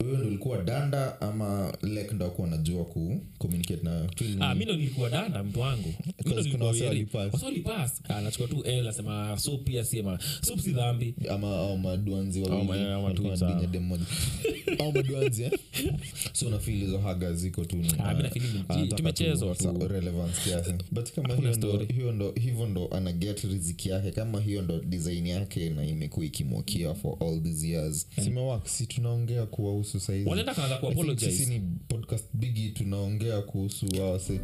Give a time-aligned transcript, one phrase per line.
[0.00, 4.06] wewe ndo ulikuwa danda ama lek ndo akuwa najua ku communicate na
[4.40, 5.94] Ah, mi ndo nilikuwa danda mtu wangu
[7.42, 8.02] Walipass.
[8.08, 11.14] Ah, tu l asema so pia siema so si dhambi.
[11.30, 13.60] Ama maduanzi ah.
[15.42, 15.50] eh?
[16.32, 18.14] so nafil hizo haga ziko tu Ah,
[21.54, 21.86] story.
[22.40, 27.42] hivyo ndo anaget riziki yake kama hiyo ndo design yake na imekuwa ikimwakia for all
[27.42, 28.08] these years.
[28.24, 33.42] Simewak si tunaongea kuwahusu saizi wanaenda kaanza I think sisi kuapologize ni podcast bigi tunaongea
[33.42, 34.40] kuhusu wawase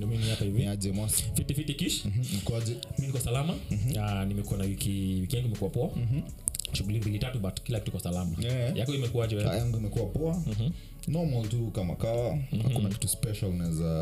[0.00, 0.58] mimi hapa hivi.
[0.58, 1.22] Niaje Mwas?
[1.34, 2.04] fiti fiti kish.
[2.04, 2.76] Mhm, Mkoaje?
[2.98, 3.54] mi niko salama.
[4.00, 4.90] Ah, nimekuwa na wiki
[5.20, 5.90] wiki yangu imekuwa poa.
[6.72, 8.36] Shughuli mbili tatu but kila kitu kwa salama.
[8.42, 8.76] Yeah.
[8.76, 9.56] yako imekuwaje Kaa wewe?
[9.58, 10.42] Yangu imekuwa poa.
[11.08, 12.38] Normal tu kama kawa.
[12.62, 14.00] Hakuna kitu special naweza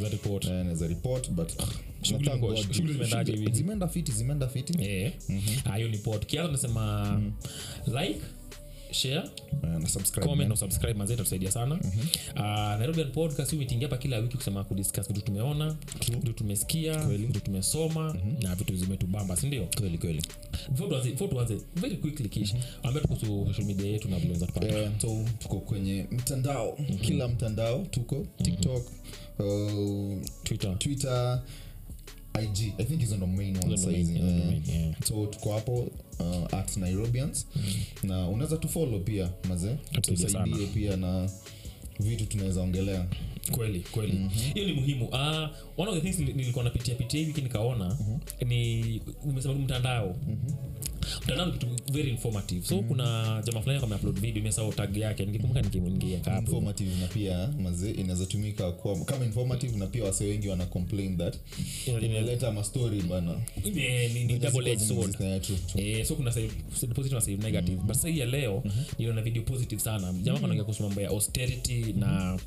[0.00, 0.44] za report.
[0.44, 1.52] Eh, naweza report but
[2.02, 3.52] Shughuli zimeendaje hivi?
[3.52, 4.84] Zimeenda fiti, zimeenda fiti.
[4.84, 5.12] eh.
[5.64, 7.20] Ah, hiyo ni pod kianza nasema
[7.86, 8.20] like
[8.92, 9.22] share.
[9.64, 10.26] Eh, na subscribe.
[10.26, 11.74] comment na subscribe mazee itatusaidia sana.
[12.34, 12.40] Uh,
[12.78, 15.76] nairobian podcast umetingia hapa kila wiki kusema kudiscuss vitu tumeona
[16.10, 20.22] vitu tumesikia vitu tumesoma na vitu zimetubamba sindio Kweli kweli.
[21.04, 25.24] before tuanze very quickly kish ambia kuhusu social media yetu na vile tupata Eh, so
[25.38, 26.78] tuko kwenye mtandao.
[27.00, 28.86] Kila mtandao tuko tiktok
[29.38, 30.78] uh, twitter.
[30.78, 31.42] Twitter
[32.42, 34.14] ig i think hizo ndo main one saizi.
[34.18, 34.94] yeah.
[35.04, 37.46] so tuko hapo uh, at nairobians.
[38.02, 41.30] Na unaweza tufolo pia mazee Tusaidie pia na
[42.00, 43.06] vitu tunaweza ongelea.
[43.50, 44.28] Kweli kweli.
[44.54, 45.04] Hiyo ni muhimu.
[45.06, 47.96] Uh, one of the things nilikuwa napitia pitia wiki nikaona
[48.46, 50.16] ni umesema mtandao
[51.24, 51.52] mtandao
[51.92, 52.66] very informative.
[52.66, 55.24] So kuna jama fulani kama upload video imesahau tag yake.
[55.26, 56.38] Nikikumbuka nikiingia hapo.
[56.38, 58.72] Informative na pia mazee inaweza tumika
[59.04, 61.36] kama informative na pia wase wengi wana complain that.
[61.86, 62.52] Ina- ina- imeleta
[63.02, 63.34] bana.
[63.76, 65.16] Eh, ni- ni double edged sword.
[65.20, 65.90] Yeah, true, true.
[65.90, 66.50] Eh, so kuna side,
[66.94, 67.76] positive na side negative.
[67.82, 68.62] But sasa ya leo
[68.98, 70.12] niliona video positive sana.
[70.12, 72.38] Jamaa kanaongea kuhusu mambo ya austerity na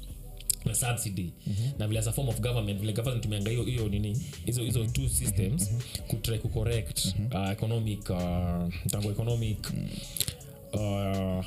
[0.65, 1.33] na subsidy.
[1.79, 4.85] Na vile as a form of government vile government tumeanga hiyo hiyo nini hizo hizo
[4.85, 5.69] two systems
[6.07, 9.71] kutry kucorrect uh, economic uh, tango economic
[10.73, 11.45] uh,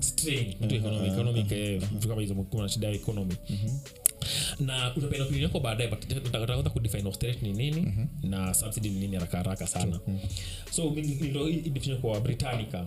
[0.00, 3.34] strain tu economic economic eh, kama hizo kuna shida economy
[4.60, 6.06] na utapenda opinion yako baadaye but
[6.70, 7.92] kudefine austerity ni nini
[8.22, 10.00] na subsidy ni nini haraka haraka sana.
[10.06, 10.28] Mm-hmm.
[10.70, 12.86] so hii kwa britannica.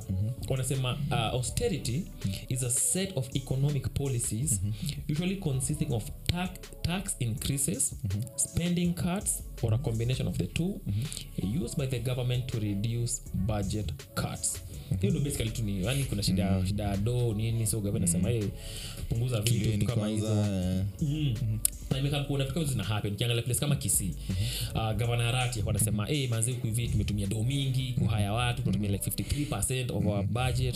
[0.49, 2.03] Wanasema uh, austerity
[2.49, 4.61] is a set of economic policies
[5.09, 6.49] usually consisting of tax,
[6.81, 7.95] tax increases
[8.35, 10.81] spending cuts or a combination of the two
[11.63, 14.61] used by the government to reduce budget cuts.
[15.01, 18.43] Hiyo basically tu ni yani kuna shida shida ya do nini so gavana nasema hey,
[19.11, 21.59] punguza vitu kama hizo kwanza, eh, Mm.
[21.91, 24.15] na imekaa kuona vitu kama hizo ukiangalia place kama kisii.
[24.75, 29.03] Uh, gavana harati wanasema hey, manzi huku hivi tumetumia do mingi kuhaya watu tunatumia like
[29.11, 30.75] 53 of our budget.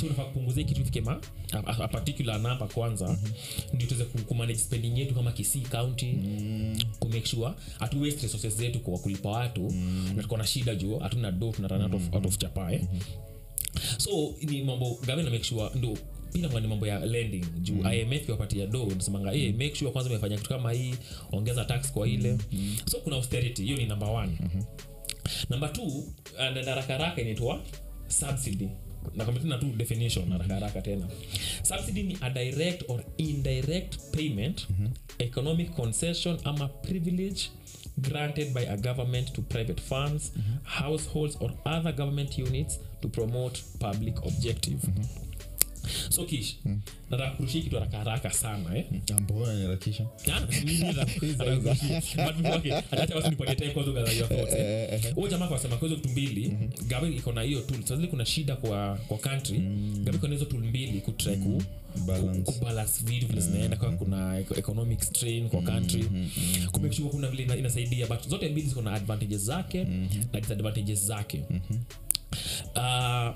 [0.00, 1.20] So unafaa kupunguza kitu ifike ma
[1.52, 3.18] a, a, a particular number kwanza.
[3.72, 6.14] Ndio tuweze kumanage spending yetu kama kisii county.
[6.98, 9.74] Kumake sure hatu waste resources zetu kwa kulipa watu.
[10.16, 12.82] Na tuko na shida juu hatuna do tunarun out of, out of chapa eh?
[13.98, 15.98] so ni mambo gavana make sure ndo
[16.38, 17.44] pia ni mambo ya lending.
[17.62, 17.92] Juu mm.
[17.92, 20.94] imf iwapatia do nasemanga hey, make sure kwanza umefanya kitu kama hii
[21.32, 22.38] ongeza tax kwa ile.
[22.52, 22.76] Mm.
[22.86, 24.32] so kuna austerity hiyo ni number one.
[24.40, 24.62] Mm-hmm.
[25.50, 26.04] number two
[26.38, 27.60] and haraka haraka inaitwa
[28.08, 28.68] subsidy.
[29.14, 31.06] Nakwambia tu definition haraka haraka tena.
[31.62, 34.66] Subsidy ni a direct or indirect payment
[35.18, 37.50] economic concession ama privilege
[37.98, 40.32] granted by a government to private funds
[40.64, 44.80] households or other government units to promote public objective
[46.08, 46.56] so kish
[47.10, 48.84] nataka kurushia kitu haraka haraka sana eh?
[49.20, 50.06] Mbona niharakisha?
[55.14, 56.52] huo jamaa kwasema kwa hizo vitu mbili
[56.88, 57.82] gavi iko na hiyo tool.
[57.84, 59.58] Sazili kuna shida kwa kwa country.
[60.04, 61.62] Gavi iko na hizo tool mbili kutry ku
[62.52, 63.76] kubalance vitu vile zinaenda.
[63.76, 66.04] Kama kuna economic strain kwa country.
[66.72, 69.84] Kumake sure kuna vile inasaidia but zote mbili ziko na advantages zake
[70.32, 71.42] na disadvantages zake.
[72.74, 73.34] We-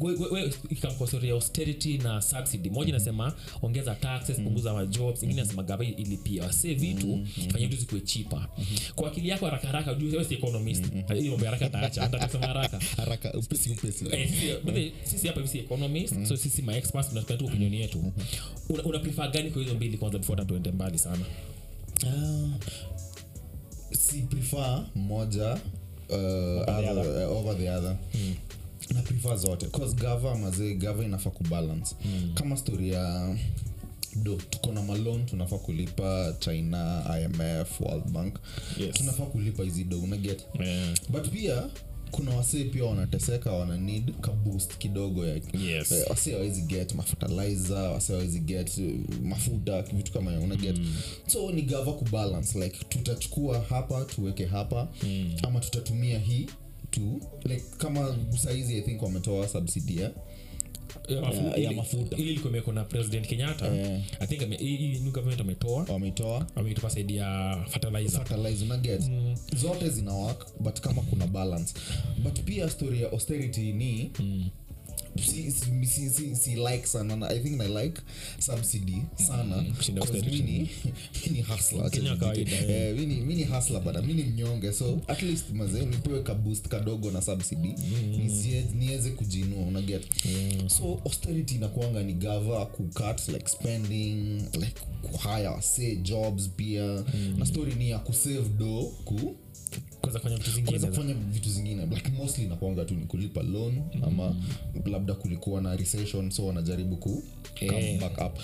[0.00, 2.70] we- ikamkosoria austerity na subsidy.
[2.70, 8.00] Moja inasema ongeza taxes punguza majobs ingine nasema gava ilipia wasee vitu fanya vitu zikuwe
[8.00, 8.48] chipa
[8.94, 10.84] kwa akili yako haraka haraka juu si economist.
[11.18, 12.80] Hiyo mambo haraka taacha ntatasema haraka.
[12.96, 14.04] Haraka upesi upesi.
[14.12, 17.74] Eh, sisi- way, sisi hapa hivi si economist so sisi ma experts tunatupea tu opinion
[17.74, 18.12] yetu.
[18.68, 21.24] Una, prefer gani kwa hizo mbili kwanza before tuende mbali sana?
[22.06, 22.50] Uh,
[23.92, 25.52] si prefer moja
[26.08, 26.16] uh,
[26.76, 27.96] other, uh, over the other
[28.94, 29.66] na prefer zote.
[29.66, 31.94] Cause gava mazee gava inafaa kubalance.
[32.34, 33.36] Kama stori ya
[34.22, 38.38] do tuko na malon tunafaa kulipa china imf world bank.
[38.80, 38.94] Yes.
[38.94, 40.46] tunafaa kulipa hizi do unaget?
[40.60, 40.94] Yeah.
[41.08, 41.62] but pia
[42.10, 45.34] kuna wasee pia wanateseka wana need kaboost kidogo ya
[45.68, 45.92] Yes.
[45.92, 50.76] Eh, wasee hawezi get mafertilizer wasee hawezi get eh, mafuta vitu kama hiyo una get
[51.26, 54.88] so ni gava kubalance like tutachukua hapa tuweke hapa
[55.42, 56.46] ama tutatumia hii
[56.94, 60.10] tu like kama saizi i think wametoa subsidia
[61.08, 62.16] ya Ya mafuta.
[62.16, 63.72] ili ilikuwa imewekwa na president kenyatta.
[64.20, 68.24] I think ame- hii hii new government ametoa wametoa ameitupa saidi ya fertilizer.
[68.26, 69.02] Fertilizer una get
[69.56, 71.74] zote zina work but kama kuna balance.
[72.22, 74.10] But pia story ya austerity ni
[75.16, 78.00] si, si, si, si, si like sana na i think na like
[78.38, 79.64] subsidy sana.
[80.02, 80.42] Austerity.
[80.42, 80.70] mini
[81.26, 81.90] mini hustler eh.
[82.70, 84.72] Eh, mini mini hustler bana mini mnyonge.
[84.72, 87.68] So at least mazee nipewe ka boost kadogo na subsidy
[88.18, 90.02] nisie- niweze kujinua una get
[90.66, 94.80] so austerity inakuanga ni gava kucut like spending like
[95.22, 97.04] hire say jobs pia.
[97.38, 99.36] Na story ni ya kusave do ku
[100.00, 100.66] kuweza kufanya vitu zingine.
[100.66, 101.86] Kuweza kufanya vitu zingine.
[101.86, 104.36] Like mostly nakwanga tu ni kulipa loan ama
[104.84, 107.22] labda kulikuwa na recession so wanajaribu ku
[107.58, 108.00] come Eh.
[108.00, 108.38] back up.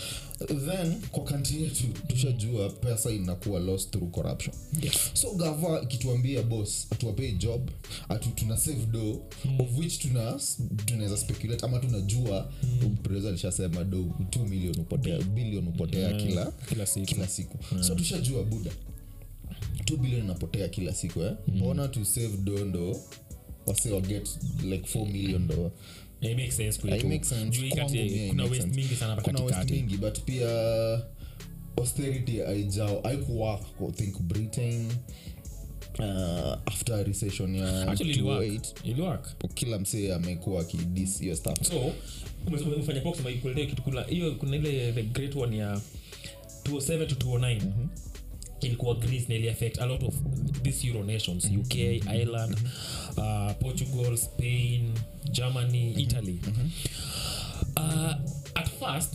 [0.49, 4.55] Then kwa kanti yetu tushajua pesa inakuwa lost through corruption.
[4.82, 5.11] Yes.
[5.12, 7.71] so gava ikituambia boss atuwapei job
[8.09, 9.23] atu tuna save do
[9.59, 10.41] of which tuna
[10.85, 12.97] tunaweza speculate ama tunajua mm.
[13.29, 17.06] alishasema do 2 million upotea billion upotea kila kila siku.
[17.06, 17.59] kila siku.
[17.85, 18.71] So tushajua buda
[19.85, 21.32] 2 billion inapotea kila siku eh?
[21.49, 22.37] mbona tu save
[22.73, 22.97] do
[23.67, 24.29] wase waget
[24.65, 25.47] like 4 million
[29.62, 29.75] sense.
[29.75, 30.49] mingi but pia
[31.77, 33.61] austerity aijao aikuwak
[33.93, 34.87] think britain
[35.99, 36.05] uh,
[36.67, 38.43] after recession ya Actually, ili work.
[38.44, 39.37] 2008 Ili work.
[39.55, 41.62] kila msee amekuwa akidis hiyo stuff.
[41.69, 41.93] So
[42.47, 43.31] umefanya kusema
[43.83, 45.81] kuna hiyo kuna ile the great one ya
[46.65, 47.61] 207 to 209
[48.61, 50.15] ilikuwa greece na iliaffect a lot of
[50.62, 52.57] these euro nations uk ireland
[53.17, 54.93] uh, portugal spain
[55.31, 56.39] germany italy.
[57.77, 58.12] Uh,
[58.55, 59.15] at first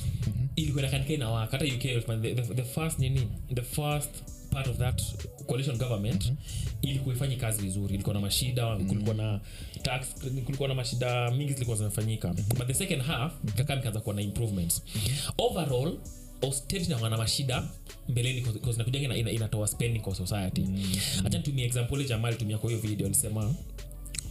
[0.56, 1.82] ilikuwa inakanika inawaka hata uk
[2.22, 4.10] the, the, the first nini the first
[4.52, 5.02] part of that
[5.48, 6.34] coalition government
[6.82, 7.94] ilikuwa ifanyi kazi vizuri.
[7.94, 9.42] Ilikuwa na mashida kulikuwa na
[9.82, 10.08] tax
[10.46, 14.84] kulikuwa na mashida mingi zilikuwa zinafanyika but the second half kaka ikaanza kuwa na improvements.
[15.38, 15.98] Overall
[16.42, 17.68] austerity mashida
[18.10, 18.42] mbeleni
[18.78, 20.66] nakujanga ina, ina, inatoa spending kwa society.
[21.24, 23.54] Hacha nitumie example ile jamaa alitumia kwa hiyo video alisema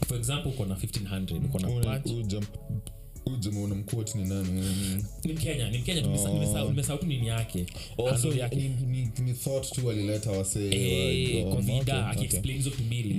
[0.09, 1.69] for example uko na 1500 uko na
[3.85, 4.50] punch ni nani?
[4.50, 6.29] Ni- ni mkenya ni mkenya tumesa-
[6.69, 7.67] nimesahau tu nini yake.
[7.99, 8.05] Oh,
[8.56, 10.71] ni, ni, ni thought tu walileta wasee
[11.44, 12.11] wa- kwa oh, vida okay, okay.
[12.11, 13.15] akiexplain hizo vitu mbili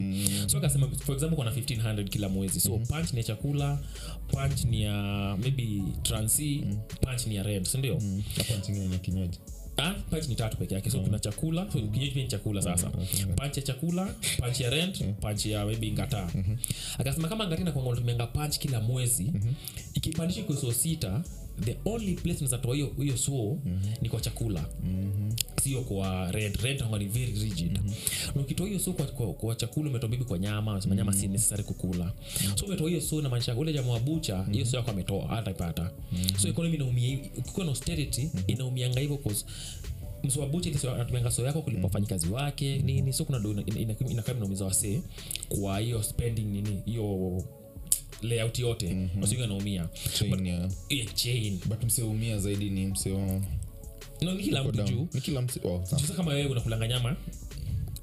[0.48, 2.60] so akasema for example kuna 1500 kila mwezi.
[2.60, 3.80] So punch ni ya chakula
[4.28, 4.94] punch ni ya
[5.42, 5.68] maybe
[6.04, 6.64] transi
[7.02, 7.94] punch ni ya rent sindio
[8.90, 9.40] ni kinywaji
[9.78, 12.90] Ah, punch ni tatu peke yake so kuna chakula so kinywaji pia ni chakula sasa.
[13.36, 16.30] Punch ya chakula punch ya rent punch ya maybe ngata.
[16.98, 19.32] Akasema kama ngata inakuanga unatumianga punch kila mwezi
[19.94, 21.24] ikipandisha kwa so sita
[21.62, 23.58] the only place nazatoa hiyo hiyo so
[24.02, 24.66] ni kwa chakula
[25.64, 27.80] sio kwa red red ni very rigid
[28.36, 31.28] na ukitoa hiyo so kwa, kwa, kwa chakula umetoa bibi kwa nyama unasema nyama si
[31.28, 32.12] necessary kukula
[32.56, 35.92] so umetoa hiyo so inamaanisha ule jamaa wa bucha hiyo suo yako ametoa hataipata
[36.42, 39.46] so economy inaumia ukiwa na austerity inaumianga hivyo cause
[40.96, 45.02] anatumianga yako kulipa wafanyikazi wake nini so kuna do inakaa ina, ina, ina inaumiza wasee
[45.50, 47.44] kwa hiyo spending nini hiyo
[48.28, 48.94] layout yote.
[48.94, 49.22] Mm-hmm.
[49.22, 51.60] wasingi anaumia chain ya yeah, chain.
[51.66, 53.42] But mseumia zaidi ni mseo
[54.22, 55.08] no, ni kila mtu juu.
[55.64, 57.16] Oh, sasa kama wewe unakulanga nyama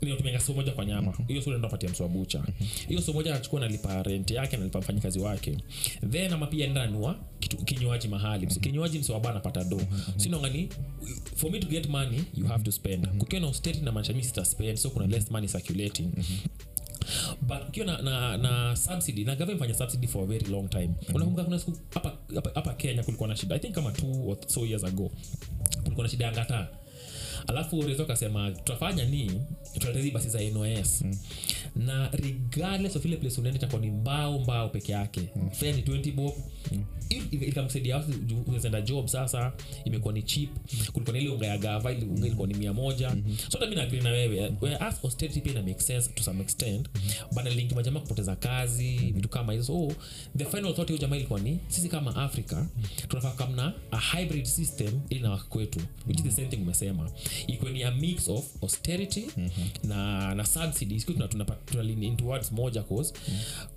[0.03, 1.15] natumianga so moja kwa nyama.
[1.29, 2.45] Hiyo so unaenda patia mswabucha
[2.89, 5.57] hiyo so moja anachukua nalipa rent yake analipa mfanyikazi wake.
[6.11, 7.19] Then ama pia enda nua
[7.65, 8.47] kinywaji mahali.
[8.47, 9.81] Msi- kinywaji msewaba anapata do.
[10.17, 10.69] Sinongani
[11.37, 13.09] for me to get money you have to spend.
[13.09, 16.09] Kukiwa na ustate na maanisha mi sita spend so kuna less money circulating
[17.43, 20.91] but ukiwa na, na, na subsidy na gava imefanya subsidy for a very long time.
[21.15, 22.17] Unakumbuka kuna siku hapa-
[22.75, 25.11] kenya kulikuwa na shida i think kama two or so years ago.
[25.83, 26.69] Kulikuwa na shida ya ngata
[27.47, 29.31] alafu rezo akasema tutafanya ni
[29.75, 31.05] tutaleta basi za nos
[31.77, 35.29] na regardless of ile place unaenda itakuwa ni mbao mbao peke yake.
[35.53, 36.33] Fare ni 20 bob.
[37.11, 38.13] I- ikamsaidia watu
[38.47, 39.53] unawezaenda job sasa
[39.85, 40.51] imekuwa ni chip
[40.93, 43.11] kulikuwa na ile unga ya gava ile unga ilikuwa ni mia moja.
[43.49, 44.53] So hata mi naagri na wewe.
[44.61, 46.89] Whereas austerity pia ina make sense to some extent.
[47.33, 49.65] But linki majamaa kupoteza kazi vitu kama hizo.
[49.65, 49.93] So
[50.39, 52.57] the final thought hiyo jamaa ilikuwa ni sisi kama africa
[53.09, 57.11] tunafaa kamna a hybrid system ili na waka kwetu which is the same thing umesema
[57.47, 59.25] ikuwe ni a mix of austerity
[59.85, 61.07] na na subsidies
[62.53, 63.15] moja cause.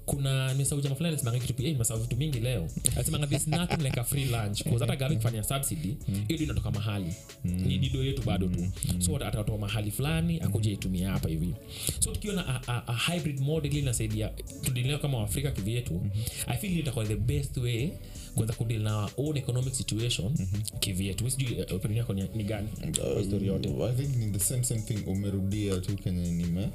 [0.06, 2.68] Kuna nimesahau jamaa fulani alisemanga kitu pia nimesahau vitu mingi leo.
[2.96, 4.64] Alisemanga there's nothing like a free lunch.
[4.64, 7.14] Cause hata gavi kufanya subsidy ndio inatoka mahali.
[7.44, 8.68] Ni dido yetu bado tu.
[9.00, 11.54] So ata- atatoa mahali fulani akuja itumia hapa hivi.
[12.00, 14.30] So tukiwa na a, a, a hybrid model inasaidia
[14.62, 16.02] tudileo kama waafrika kivyetu.
[16.48, 17.90] I feel itakuwa the best way
[18.36, 20.34] kuweza kudil na own economic situation
[20.80, 21.32] kivyetu.
[21.32, 22.68] Sijui uh, opinion yako ni, ni gani?
[23.14, 23.70] Kwa story yote.
[23.70, 24.98] I think ni the same, same thing.
[25.08, 26.70] Umerudia tu kenye nime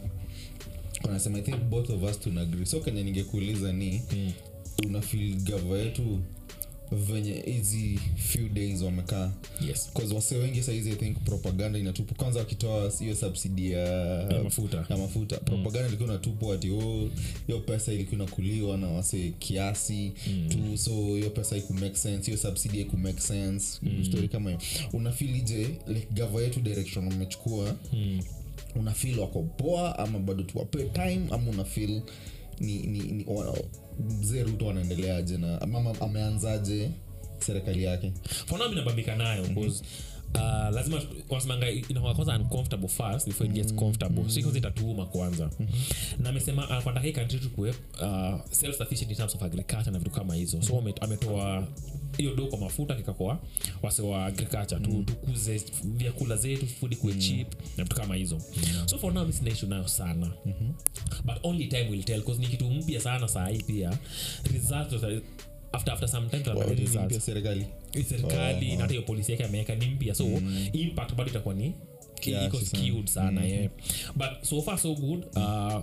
[1.05, 2.67] unasema i think both of us tuna agree.
[2.67, 4.33] So kenye ningekuuliza ni mm.
[4.87, 6.19] unafil gava yetu
[6.93, 9.33] venye hizi few days wamekaa.
[9.69, 9.91] Yes.
[10.15, 12.15] Wase wengi saizi i think propaganda inatupu.
[12.15, 13.81] Kwanza wakitoa hiyo subsidi ya
[14.33, 14.85] Ya mafuta.
[14.89, 15.37] ya mafuta.
[15.37, 17.09] Propaganda ilikuwa inatupwa ati oh,
[17.47, 20.13] hiyo pesa ilikuwa inakuliwa na wase kiasi
[20.49, 23.79] tu so hiyo pesa ikumake sense hiyo subsidi ikumake sense.
[23.83, 24.05] Mm.
[24.05, 24.61] story kama hiyo.
[24.93, 27.77] Unafilije like gava yetu direction umechukua
[28.77, 32.01] unafil wako poa ama bado tuwape time ama unafil
[32.61, 33.25] ni, ni, ni
[34.21, 36.91] mzee ruto anaendeleaje na mama ameanzaje
[37.39, 38.13] serikali yake?
[38.47, 39.85] For now mi nabambika nayo bcause
[40.35, 40.41] Uh,
[40.75, 44.29] lazima wasemanga inakuwa kwanza uncomfortable first before it gets comfortable.
[44.31, 45.51] So kwanza itatuuma kwanza.
[46.19, 50.35] Na amesema hii country tukue uh, self sufficient in terms of agriculture na vitu kama
[50.35, 50.63] hizo.
[50.63, 51.67] So ame- ametoa
[52.17, 53.39] hiyo do kwa mafuta kikakoa
[53.83, 54.81] wase wa agriculture.
[54.81, 58.39] Tu, tukuze vyakula zetu food kuwe cheap na vitu kama hizo.
[58.87, 60.31] So for now mi sina issue nayo sana.
[61.25, 63.99] But only time will tell cause ni kitu mpya sana saa hii pia.
[64.53, 64.93] Results
[65.73, 67.67] after after some time Ni results mpya serikali.
[68.09, 70.15] Serikali na hata hiyo polisi yake ameweka ni mpya.
[70.15, 70.25] So
[70.73, 71.75] impact bado itakuwa ni
[72.47, 73.71] iko skewed sana yeah.
[74.15, 75.25] but so far so good.
[75.37, 75.81] Uh,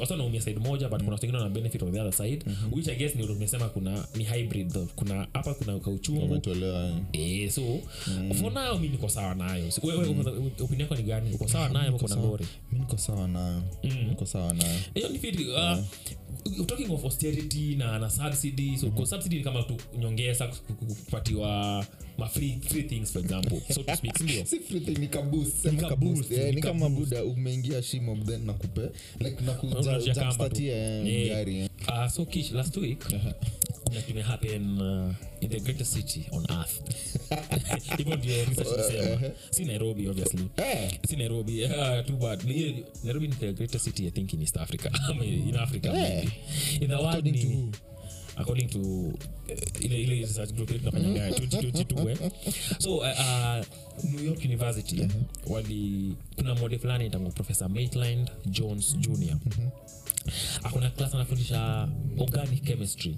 [0.00, 2.94] wasa naumia side moja but kuna wengine wana benefit on the other side which i
[2.96, 4.88] guess ndio tumesema kuna ni hybrid though.
[4.96, 6.40] kuna hapa kuna kauchungu
[7.12, 7.62] eh, so
[8.40, 9.64] for now mi niko sawa nayo.
[9.82, 10.50] Wewe mm.
[10.60, 11.34] opinion yako ni gani?
[11.34, 13.62] Uko sawa nayo uko na ngori mi niko sawa nayo.
[14.08, 14.78] Niko sawa nayo.
[14.94, 15.78] Hiyo ni fiti uh,
[16.66, 19.64] talking of austerity na na subsidy so mm subsidy ni kama
[19.98, 21.86] nyongeza ku- ku- kupatiwa
[22.18, 23.60] ma free, free things for example.
[23.74, 24.44] So to speak ndio?
[24.50, 28.90] Si free thing, ni kabus Ni kabus Eh, ni kama buda umeingia shimo then nakupe.
[29.20, 29.44] Like
[30.68, 31.30] Eh.
[31.48, 31.68] eh.
[31.88, 33.04] Uh, so kish last week
[33.92, 36.80] that may happen uh, in the greatest city on earth.
[37.96, 40.48] Hivyo ndio research inasema si nairobi obviously.
[40.56, 40.90] Eh.
[41.08, 42.44] si nairobi uh, too bad.
[43.04, 44.90] Nairobi is the greatest city i think in east africa.
[45.22, 46.32] In africa maybe.
[46.80, 47.72] In the world to ni who?
[48.38, 52.30] According to uh, ile ile research group yetu tunafanya 2022 eh.
[52.78, 53.64] So uh, uh,
[54.12, 55.08] new york university
[55.46, 59.36] wali kuna mode fulani tangu professor maitland jones jr
[60.62, 63.16] akuna klas anafundisha organic chemistry.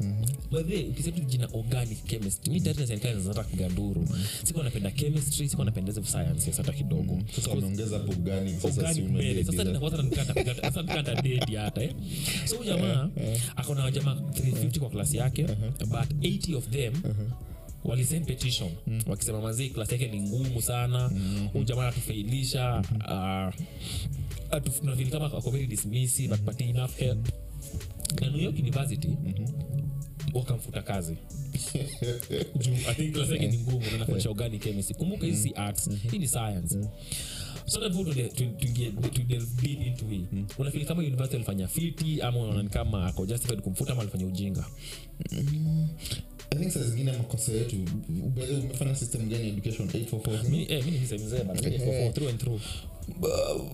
[0.53, 4.09] Bedhe ukisetu jina organic chemistry mi tayari serikali zinataka kuganduru
[4.45, 7.19] siko napenda chemistry siko napenda hizo sciences hata kidogo.
[7.37, 11.83] Sasa wameongeza hapo gani sasa si organic sasa bila- ninakuwa nikata sasa nikata dedi hata
[11.83, 11.95] eh.
[12.47, 13.09] So jamaa
[13.57, 15.43] akona wajamaa 350 kwa klasi yake
[15.81, 16.93] but 80 of them
[17.85, 18.71] walisend petition.
[19.07, 21.11] Wakisema mazii klasi yake ni ngumu sana.
[21.53, 23.55] Huyu jamaa anatufailisha uh,
[24.81, 27.29] tunafeel kama ako very dismissive but enough help
[28.21, 29.17] na new york university
[30.35, 31.17] wakamfuta kazi.
[32.63, 34.95] Juu i think yake ni ngumu na nafundisha organic chemistry.
[34.97, 36.77] Kumbuka hii si arts hii ni science.
[36.77, 36.91] Mm-hmm.
[40.59, 44.65] Unafili kama university alifanya fiti ama unaonani kama ako justified kumfuta ama alifanya ujinga?
[46.53, 47.77] I think saa zingine makosa yetu
[48.65, 49.89] umefanya system gani education?
[49.89, 51.61] 844 mi eh, mi ni mzee mzee bana
[52.13, 52.61] through and through.
[53.23, 53.71] Uh,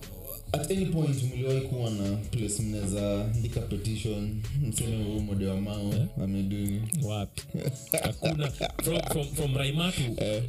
[0.53, 5.93] at any point mliwahi kuwa na place mnaweza andika petition mseme huu mode wa mao
[6.23, 7.41] ameduni wapi?
[8.03, 8.51] Hakuna.
[8.83, 10.01] From, from, from raimatu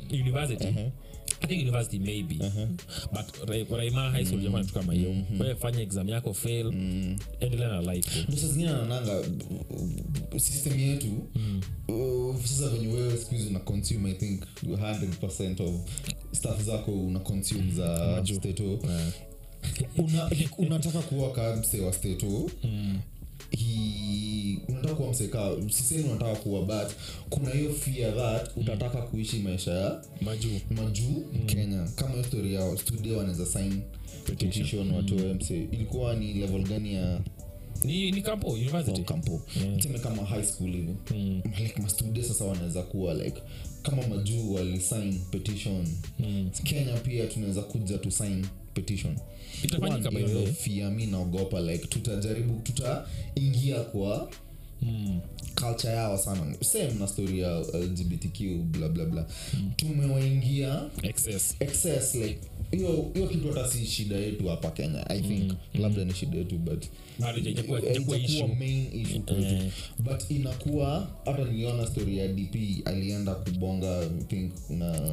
[0.09, 0.67] to university?
[1.41, 2.35] I think university maybe.
[3.13, 5.15] But Ra- raima high school tu kama hiyo.
[5.41, 6.67] Wewe fanya exam yako fail
[7.41, 8.11] endelea na life.
[8.11, 8.25] Tu.
[8.29, 11.07] ndo saa zingine naonanga uh, system yetu
[11.89, 15.75] uh, sasa venye wewe siku hizi una consume i think 100 of
[16.33, 18.79] staff zako una consume za steto
[19.99, 22.51] una, unataka kuwa kamse wa steto
[23.51, 26.93] He- unataka kuwa kuwa mseka sisemi unataka kuwa but
[27.31, 31.89] kuna hiyo fear that utataka kuishi maisha ya majuu majuu kenya.
[31.97, 33.81] Kama hiyo story yao studio wanaweza sign
[34.25, 34.91] petition.
[34.95, 37.21] watoe mse ilikuwa ni level gani ya
[37.85, 39.03] ni, ni kampo university.
[39.03, 39.41] Kampo.
[39.77, 40.95] Tuseme kama high school hivi.
[41.63, 43.43] Like mastudio sasa wanaweza kuwa like
[43.83, 45.87] kama majuu walisign petition.
[46.65, 49.17] Kenya pia tunaweza kuja tu sign petition
[49.63, 50.11] Itafanyika
[50.91, 54.31] mi naogopa like tutajaribu tutaingia kwa
[55.55, 56.41] culture yao sana.
[56.61, 59.71] Same na story ya lgbtq blablabla hmm.
[59.77, 61.55] tumewaingia excess.
[61.61, 62.39] Excess like
[62.71, 65.53] hiyo hiyo kitu hata si shida yetu hapa kenya i think.
[65.75, 66.85] Labda ni shida yetu but
[68.59, 69.71] main issue kwetu Eh.
[69.99, 75.13] but inakuwa hata niliona story ya dp alienda kubonga think na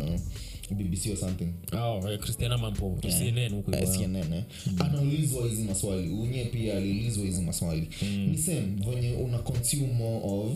[0.72, 3.88] bbc or something oh, eh, christiana mampo cnn huko Eh.
[3.98, 4.44] CNN, eh.
[4.80, 7.88] anaulizwa hizi maswali unye pia aliulizwa hizi maswali
[8.32, 10.52] ni same venye una consume more of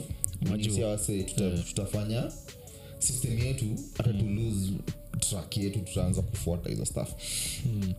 [0.49, 0.69] Majuu.
[0.75, 1.13] tuta,
[1.43, 1.65] yeah.
[1.67, 2.31] tutafanya
[2.99, 3.65] system yetu
[3.97, 4.71] hata tu lose
[5.19, 7.09] track yetu tutaanza kufuata hizo stuff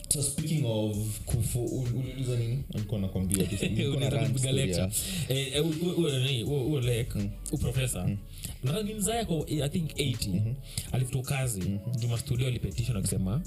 [0.08, 0.96] so speaking of
[1.26, 4.82] kufu uliuliza nini alikuwa nakwambia tu- nilikuwa na Unataka rant kupiga story lecture.
[5.28, 7.14] ya- Eh, eh, huyo- huyo nani, huyo- huyo lek
[7.52, 8.10] uprofesa
[8.64, 10.42] nadhani mzaa yako i think 80
[10.92, 11.62] alifutwa kazi
[11.98, 13.42] juma studio alipetition akisema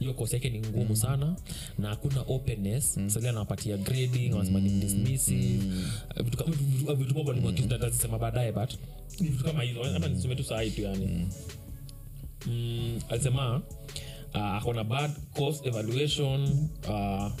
[0.00, 1.36] hiyo kosi yake ni ngumu sana
[1.78, 3.10] na hakuna openness mm.
[3.10, 5.64] sali anawapatia grading wanasema ni dismissive
[6.16, 8.70] Eh, vitu kama- vitu- vitu moja ni mwakili tutazisema baadaye but
[9.20, 11.26] vitu kama hizo ama nisome tu saa hii tu yani
[12.46, 13.62] mm, alisema
[14.34, 17.32] uh, akona bad cost evaluation uh,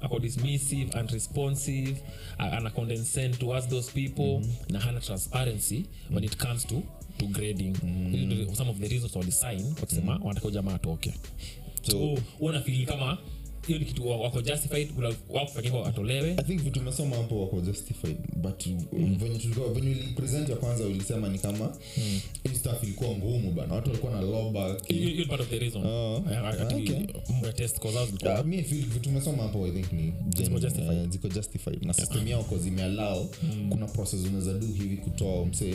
[0.00, 2.02] ako dismissive unresponsive
[2.38, 6.82] uh, ana condescend towards those people na hana transparency when it comes to
[7.18, 7.72] to grading.
[7.72, 8.54] Mm-hmm.
[8.54, 11.14] some of the reasons walisign wakisema wanataka jamaa atoke.
[11.90, 13.18] So unafili kama
[13.66, 15.86] hiyo ni kitu wako justified kufanya hivyo
[16.38, 19.16] i think vitu umesoma hapo wako justified but mm.
[19.18, 21.76] venye tulikuwa venye ulipresent ya kwanza ulisema ni kama
[22.50, 25.86] hii stuff ilikuwa ngumu bana watu walikuwa na loba hiyo part of the reason.
[25.86, 27.00] Oh, I, ati okay.
[27.30, 31.04] mambo test zao zilikuwa- Uh, mi feel vitu umesoma hapo i think ni Ziko justified.
[31.06, 31.84] uh, ziko justified.
[31.86, 33.28] Na system yao ko zimeallow
[33.70, 35.74] kuna process unaweza do hivi kutoa msee.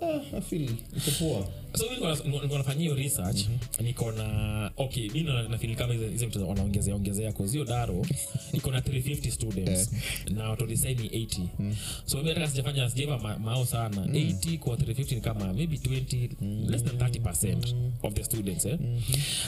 [0.00, 0.62] Ah, i feel
[0.96, 1.46] iko poa.
[1.78, 3.40] So nilikuwa- nafanyia hiyo research
[3.80, 8.06] niko na okay mimi na- feel kama hizo hizo vitu wanaongezea ongezea kuzio daro
[8.52, 9.90] iko na 350 students.
[10.30, 13.96] Na watolisai ni 80 so mimi hata sijafanya sijaiva ma, mao sana.
[14.06, 18.78] 80 kwa 350 ni kama maybe 20 less than 30 percent of the students eh?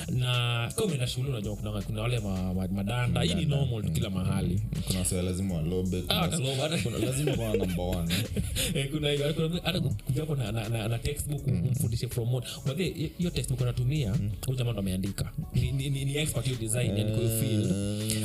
[0.08, 0.28] na
[0.74, 3.22] kama umeenda shule unajua kuna, kuna wale ma, ma, madanda.
[3.22, 3.92] Hii ni normal mm.
[3.92, 4.60] kila mahali.
[4.86, 6.28] Kuna wase lazima walobe kuna Ah,
[6.60, 8.08] walobe, kuna- lazima kwa number 1
[8.74, 12.90] Eh, kuna hiyo kuna- hata kuja na, na, na, na textbook umfundishe from what By
[13.18, 14.14] hiyo textbook anatumia
[14.46, 15.32] huyu jamaa ndo ameandika.
[15.54, 17.74] Ni, ni, ni, ni expert hiyo design yani kwa hiyo field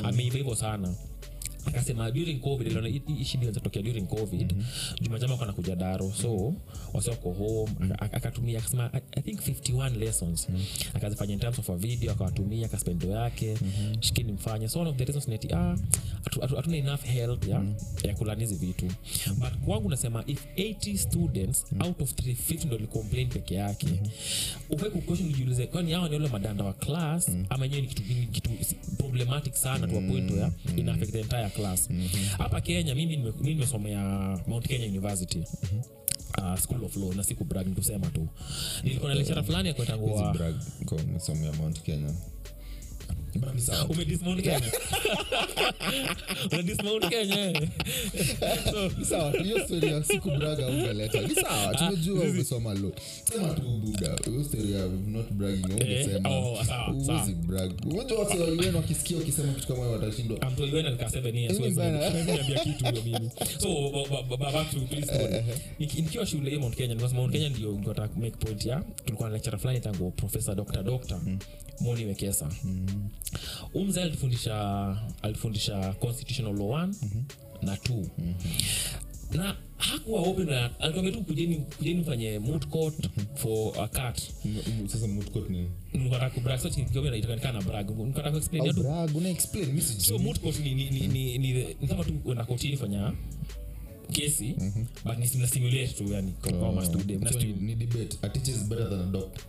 [0.06, 0.94] ameiva hivyo sana
[1.72, 4.54] akasema during covid aliona hii- hii shida inaweza tokea during covid
[5.02, 6.54] jumajama kana kuja daro so
[6.94, 10.48] wasiwako home aka- akatumia akasema I, think 51 lessons.
[10.94, 13.58] Akazifanya in terms of a video akawatumia akaspendo yake
[14.00, 15.76] shikini mfanya so one of the reasons ni ah
[16.24, 17.64] hatu- hatu- hatuna enough help ya
[18.04, 18.86] ya kulani hizi vitu.
[19.40, 23.88] But kwangu nasema if 80 students out of 350 ndo complain peke yake
[24.70, 28.50] ufai kukoshi nijiulize kwani hawa ni wale madanda wa class ama enyewe ni kitu, kitu
[28.98, 31.90] problematic sana to a point where ina affect the entire class hapa
[32.44, 32.62] mm-hmm.
[32.62, 34.02] Kenya mimi nimesomea
[34.48, 35.44] mount kenya university.
[36.38, 38.28] Uh, school of law na siku brag nikusema tu.
[38.84, 40.36] Nilikuwa na lecturer fulani akwetangua
[43.90, 44.72] umedismount kenya?
[46.52, 47.52] Unadismount kenya?
[47.52, 47.70] Eh?
[49.10, 51.22] Sawa hiyo story ya siku braga ungeleta.
[51.22, 52.92] Ni sawa tumejua umesoma lo
[53.24, 56.30] sema tu buda hiyo story ya not bragging ungesema.
[56.30, 56.58] oh,
[56.94, 57.72] uwezi brag.
[57.86, 60.38] Unajua waliwenu wakisikia kitu kama watashindwa.
[62.14, 63.30] Niambia kitu mimi.
[63.60, 63.70] So
[65.80, 67.72] nikiwa shule mount kenya because mount kenya ndio
[68.18, 71.20] make point ya tulikuwa na lecturer fulani tangu professor dr dr
[71.80, 72.50] moni wekesa
[73.74, 76.94] umza alifundisha alifundisha constitutional law 1
[77.62, 78.06] na 2
[79.32, 83.88] na hakuwa open na alituambia tu kujeni kujeni mfanye moot court for a
[84.46, 87.90] m- sasa mutkot ni nilikuwa kubrag so nikiwa inaitaka na brag.
[87.90, 91.54] Nilikuwa explain au brag una explain mimi so moot court ni, ni, ni, ni, ni,
[91.82, 93.14] ni kama tu uenda kotini fanya
[94.12, 94.56] kesi
[95.06, 97.22] but ni simulate tu yani kwa kwa student.
[97.22, 98.18] Mna So ni- stu- ni debate.
[98.22, 99.44] A teacher is better than a doctor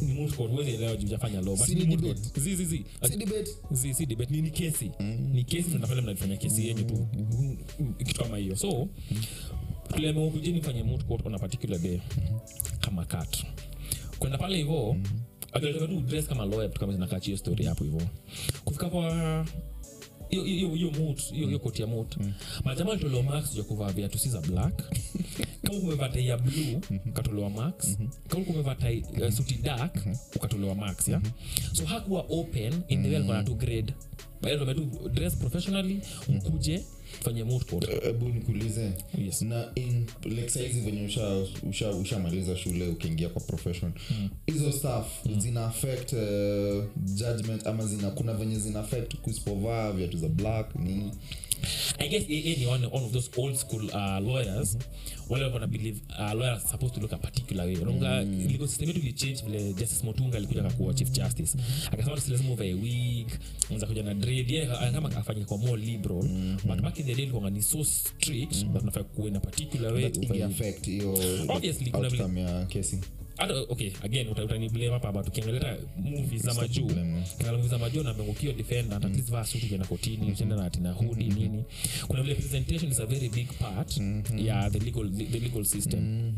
[0.00, 2.64] ni moot court huwezi elewa hujafanya law but Si ni ni moot court zi zi
[2.64, 3.50] zi si debate.
[3.70, 4.34] Zi si debate.
[4.34, 4.90] Ni, ni kesi.
[5.32, 7.08] Ni kesi tunafanya mnafanya kesi yenyu tu.
[7.98, 8.56] Kitu kama hiyo.
[8.56, 8.88] So
[9.94, 10.30] tuliamua
[10.62, 12.00] fanye moot court on a particular day.
[12.80, 13.44] Kama cat.
[14.18, 14.62] Kwenda pale
[15.52, 18.02] akiletoka tu dress kama lawyer kama zinakachi hiyo story hapo hivo.
[18.64, 19.46] Kufika kwa
[20.30, 21.88] hiyo- hiyo hiyo mut hiyo hiyo koti ya
[22.64, 24.82] majamaa alitolewa max ya kuvaa viatu si za black
[25.68, 31.08] kama umevaa tai ya blue ukatolewa max kama umevaa tai uh, suti dark ukatolewa max
[31.08, 31.20] ya
[31.72, 33.44] so hakuwa open in the mm-hmm.
[33.44, 33.94] tu grade.
[34.40, 36.84] Tu dress professionally mkuje
[37.20, 39.42] fanye moot court hebu nikuulize yes.
[39.42, 43.92] na in like saizi venye ushamaliza usha, usha shule ukiingia kwa profession
[44.46, 45.06] hizo staff
[45.38, 51.12] zina affect uh, judgment ama zina kuna venye zina affect kusipovaa viatu za black nini
[51.98, 54.76] I guess AA ni one, one of those old school uh, lawyers.
[55.28, 57.76] Wale walikuwa na believe uh, lawyers are supposed to look a particular way.
[57.76, 61.58] Unaonga legal system yetu ilichange vile justice motunga alikuja akakuwa chief justice.
[61.92, 63.26] Akasema si lazima uvae wig
[63.66, 64.50] unaweza kuja na dread.
[64.50, 66.22] Yeye kama afanye kwa more liberal
[66.64, 70.02] but back in the day ilikuwa ni so strict that unafaa kuwe na particular way
[70.10, 71.12] that uvae affect hiyo
[71.48, 73.00] Obviously, kuna vile- ya kesi
[73.38, 76.86] hata okay again uta- utaniblame hapa but ukiangalia movie za majuu.
[76.86, 77.22] blame.
[77.52, 81.28] movie za majuu nameukio defendant at least vaa suit ukienda kotini ukienda na tina hoodie
[81.28, 81.64] nini.
[82.08, 83.96] Kuna vile presentation is a very big part
[84.36, 86.32] ya the legal the legal system.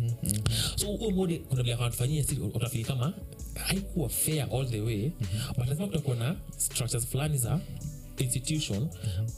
[0.77, 3.15] So huo mode kuna vile hawatufanyia si utafili kama
[3.55, 5.11] haikuwa fair all the way
[5.59, 7.61] but lazima kutakuwa na structures fulani za
[8.25, 8.89] institution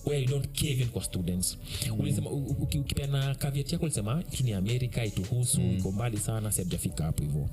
[0.07, 1.59] where you don't care even kwa students.
[1.99, 7.23] Ulisema u- ukipeana caveat yako ulisema kitu ni amerika ituhusu iko mbali sana sijafika hapo
[7.23, 7.49] hivyo.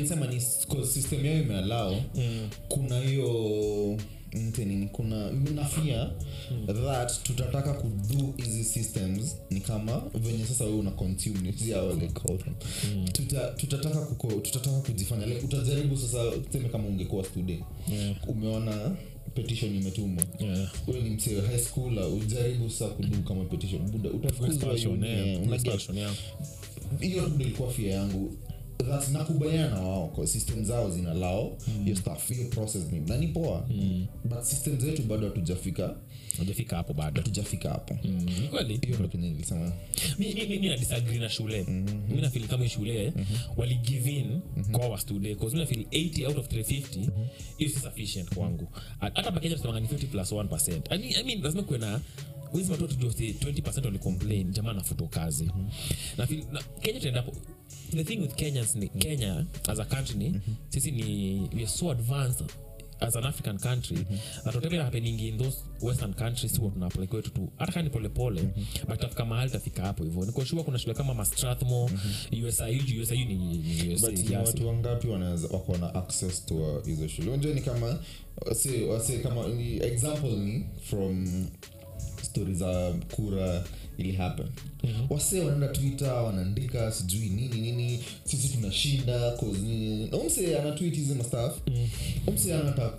[0.00, 0.40] Nisema ni
[0.86, 2.02] system yao imealao
[2.68, 3.98] kuna hiyo
[4.64, 6.10] nini kuna nafia
[6.84, 11.38] that tutataka kudu hizi systems ni kama venye sasa wewe una consume
[12.38, 12.54] them.
[13.12, 17.62] Tuta, tutataka kuko, tutataka kujifanya like utajaribu sasa tuseme kama ungekuwa student.
[17.92, 18.28] Yeah.
[18.28, 18.96] umeona
[19.36, 20.22] petition imetumwa.
[20.40, 20.72] Yeah.
[20.88, 24.76] wewe ni msee high school ujaribu saa kudu kama petition buda utafukuzwa
[27.00, 28.36] hiyo ndo ilikuwa fia yangu
[29.12, 33.26] nakubaliana na wao kwa system zao zina lao hiyo stuff hiyo process ni na ni
[33.28, 33.66] poa.
[34.24, 35.96] But system zetu bado hatujafika.
[36.32, 37.20] Hatujafika hapo bado.
[37.20, 37.98] Hatujafika hapo.
[38.04, 38.78] Mm, kweli?
[38.86, 39.72] Hiyo ndio kenye nilisema
[40.18, 41.64] mimi mi, mi, mi na disagree na shule.
[42.08, 43.38] Mi nafili kama shule mm-hmm.
[43.56, 44.40] wali give in
[44.72, 47.26] kwa wa student cause mimi na feel 80 out of 350 mm-hmm.
[47.58, 48.68] is sufficient kwangu.
[49.00, 52.00] At- hata pakenya tunasema ni 50 plus 1% I mean, I mean, lazima kuwe na
[52.52, 55.50] wezi watoto tujue 20 wali complain jamaa nafuto kazi.
[56.18, 57.32] Na feel, na kenya tuendapo
[57.90, 61.04] the thing with kenyans ni kenya as a country ni sisi ni
[61.54, 62.44] we are so advanced
[63.00, 63.96] as an african country
[64.44, 67.48] that whatever happening in those western countries huwa tuna apply kwetu tu.
[67.56, 68.42] Hata kani polepole
[68.88, 70.24] but tafika mahali tafika hapo hivyo.
[70.24, 71.90] Nikoshua kuna shule kama mastrathmo
[72.48, 77.28] usiu juu usiu ni, USA watu wangapi wako na access to uh, hizo shule?
[77.28, 77.98] Unajua ni kama
[78.46, 81.46] wase wase kama ni example ni from
[82.22, 83.64] stori za kura
[83.98, 84.46] ili happen
[84.84, 85.06] mm-hmm.
[85.10, 89.32] wase wanaenda twitter wanaandika sijui nini nini sisi tunashinda
[89.62, 91.88] nini na umse anatwit hizi mastaf mm.
[92.26, 92.92] umse anata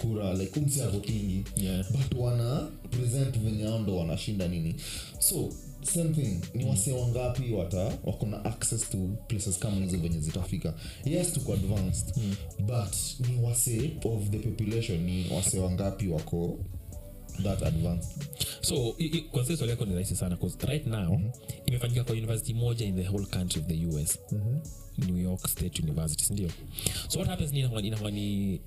[0.00, 1.84] kura like umse avotingi Yeah.
[1.92, 4.74] but wana present venye ao ndo wanashinda nini
[5.18, 5.48] so
[5.82, 10.74] same thing ni wase wangapi wata wako na access to places kama hizo venye zitafika
[11.04, 12.34] yes tuko advanced mm.
[12.58, 12.94] but
[13.28, 16.58] ni wase of the population ni wase wangapi wako
[17.42, 18.10] that advanced.
[18.60, 18.96] So
[19.32, 21.20] kwanzia swali yako ni rahisi sana bcause right now
[21.66, 24.18] imefanyika kwa university moja in the whole country of the us
[24.98, 26.50] new york state university sindio
[27.08, 28.60] so what happens ni inakuwa- inakuwa ni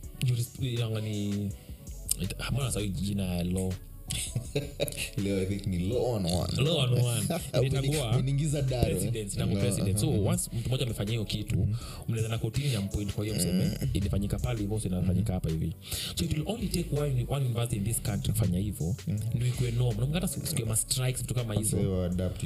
[2.51, 3.73] mbona nasahau jina ya law
[9.89, 9.95] eh?
[10.53, 11.67] mtu moja amefanya hiyo kitu
[12.07, 13.13] mnaweza na kotini na mpoint.
[13.13, 15.73] Kwa hiyo mseme ilifanyika pale hivyo so inafanyika hapa hivi.
[16.15, 18.95] So it will only take one, one university in this country kufanya hivyo
[19.35, 22.03] ndio ikuwe norm na hata siku ya ma strikes vitu kama hizo.
[22.03, 22.43] Adapt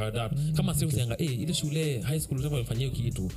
[0.00, 0.56] adapt.
[0.56, 3.30] Kama sio usianga eh ile shule high school kama ilifanyia hiyo kitu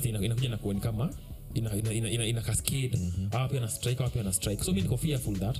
[0.00, 1.10] then inakuja na kuoni kama
[1.54, 3.48] ina ina ina, ina, ina mm-hmm.
[3.48, 4.64] pia na strike hawa pia na strike.
[4.64, 5.56] So mimi niko fearful that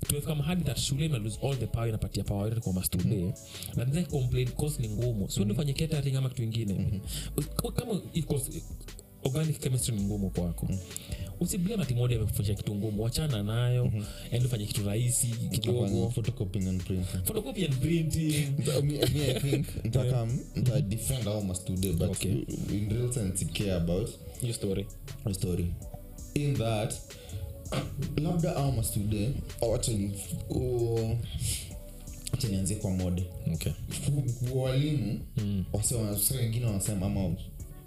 [0.00, 3.34] tumefika mahali that shule ina lose all the power inapatia power yote kwa mastude
[3.76, 5.30] na then complain cause ni ngumu.
[5.30, 7.00] Sio ndio fanye catering ama kitu kingine
[7.76, 8.40] kama iko
[9.24, 10.68] organic chemistry ni ngumu kwako.
[11.40, 13.84] Usiblame ati moja amekufundisha kitu ngumu wachana nayo.
[13.94, 14.04] Mm
[14.50, 16.10] fanye kitu rahisi kidogo.
[16.10, 17.24] photocopying and printing.
[17.24, 18.54] Photocopy and printing.
[18.82, 22.44] Me, me, I think ntakam nta defend our mastude but Okay.
[22.72, 24.08] in real sense care about
[24.42, 24.86] your story.
[25.24, 25.66] your story.
[26.34, 26.94] In that
[28.16, 29.30] labda au mastude
[32.32, 33.72] wachanianzie kwa mode okay
[34.54, 35.64] walimu mm.
[36.34, 37.34] wengine wanasema ama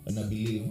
[0.05, 0.65] na believe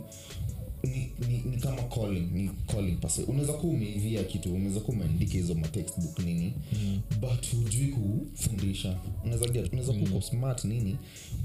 [0.83, 5.33] ni, ni, ni kama calling ni calling pase unaweza kuwa umeivia kitu unaweza kuwa umeandika
[5.33, 7.01] hizo matextbook nini mm.
[7.21, 8.99] but hujui kufundisha.
[9.25, 10.97] Unaweza get unaweza kuwa uko smart nini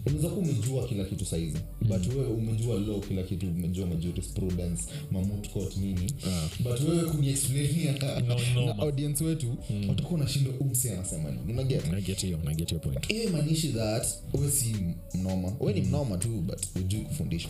[0.06, 1.88] unaweza kuwa umejua kila kitu saizi mm.
[1.88, 6.14] but wewe umejua law kila kitu umejua majurisprudence mamut court nini
[6.60, 7.94] but wewe kuniexplainia
[8.28, 9.56] No, no, na audience wetu
[9.90, 11.54] watakuwa unashindwa umsi anasema nini.
[11.54, 12.38] Unaget I get you,
[12.78, 13.08] I point.
[13.08, 14.76] hiyo imaanishi that we si
[15.14, 15.54] mnoma.
[15.60, 17.50] We ni mnoma tu but hujui kufundisha.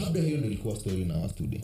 [0.00, 1.60] Labda hiyo ndo ilikuwa story na wastude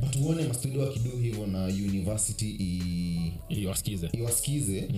[0.00, 3.32] but uone mastudio wakidu hivyo na university i-
[4.14, 4.88] iwasikize.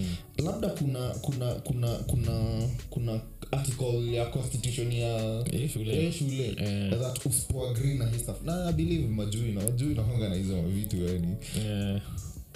[0.45, 6.07] labda kuna kuna kuna kuna kuna article ya constitution ya e, shule.
[6.07, 6.57] e, shule.
[6.91, 8.43] That usipoagree na hii stuff.
[8.45, 11.37] Na I believe majui na majui nakonga na hizo vitu yani.
[11.59, 12.01] Eh,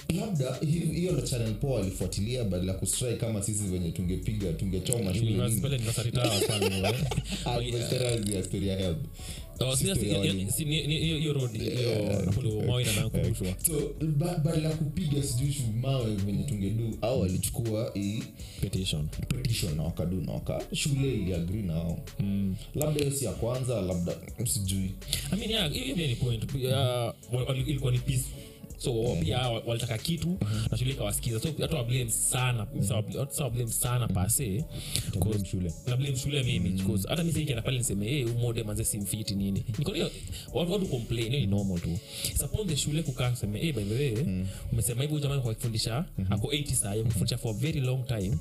[0.08, 0.54] labda
[0.94, 5.12] hiyo ndo channel po alifuatilia badala ya kustrai kama sisi venye tungepiga tungechoma
[14.44, 18.22] badala kupiga sijui shumawe venye tungedu au walichukua hii
[18.60, 19.08] petition.
[19.08, 22.56] Petition na wakadu na waka shule iliagri nao mm.
[22.74, 24.90] labda hiyo si ya kwanza labda sijui.
[25.32, 25.76] I mean, yeah,
[27.66, 28.24] ilikuwa ni peace
[28.84, 30.38] so pia wa- walitaka kitu
[30.70, 32.66] na shule ikawasikiza so hata wablame sana
[33.30, 34.64] sa wablame sana pase
[35.84, 36.42] Tablame shule.
[36.42, 39.64] mimi because hata mi sikienda pale niseme hey, umode manze simfiti nini.
[39.78, 40.10] Niko hiyo
[40.54, 41.98] watu watu complain hiyo ni normal tu.
[42.24, 42.42] It's
[42.76, 44.42] shule kukaa kuseme hey, by the way
[44.72, 48.36] umesema hivyo jamaa kwa kufundisha ako 80 saa kufundisha for a very long time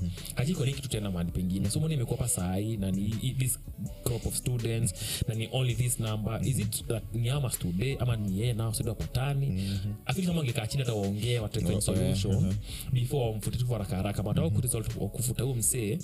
[0.54, 1.70] kwa nini kitu tena mahali pengine.
[1.70, 3.58] So mbona imekuwa hapa saa hii na ni this
[4.04, 4.94] crop of students
[5.28, 6.40] na ni only this number.
[6.48, 9.70] Is it that ni ama student ama ni yeye nao studio wapatani
[10.06, 12.54] afili kama angekaa chini hata waongee wateke solution
[12.92, 15.98] before wamfute tu haraka haraka but au kuresult kufuta huyo msee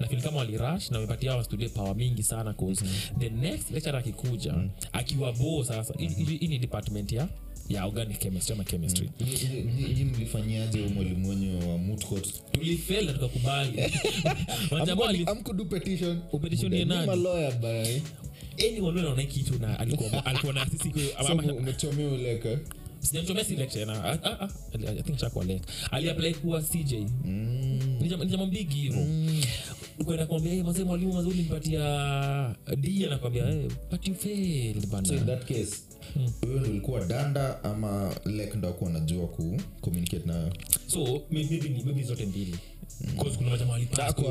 [0.00, 2.84] na feel kama walirush na wamepatia hawa student power mingi sana cause
[3.18, 4.54] the next lecturer akikuja
[4.92, 7.28] akiwa bo sasa hii- hii hii ni department ya
[7.68, 9.10] ya organic chemistry ama chemistry.
[9.20, 12.50] Nyi- nyi- nyi mlifanyaje huyo mwalimu wenyu wa Mootcourt?
[12.52, 13.92] tulifel na tukakubali.
[14.70, 16.20] Wanajamaa wali- amkudu petition.
[16.32, 17.06] Upetition Buda, ni ni nani?
[17.06, 17.88] malawyer bana,
[18.68, 22.58] anyone anaona kitu na alikuwa alikuwa na sisi kwa- So, ama- ume- umechomea uleka
[23.00, 26.92] sijamchomea si lecture na ah, ah, ah, ali- I think ashakuwa lek aliapply kuwa cj
[28.00, 29.06] ni jama- ni jama mbigi hivo
[30.04, 35.26] kwenda kuambia hey, mazee mwalimu mazuri nipatia d anakwambia hey, but you failed so in
[35.26, 35.76] that case
[36.42, 40.52] wewe ndo ulikuwa danda ama lek ndo akuwa najua ku communicate nayo?
[40.86, 42.54] So maybe maybe- maybe zote mbili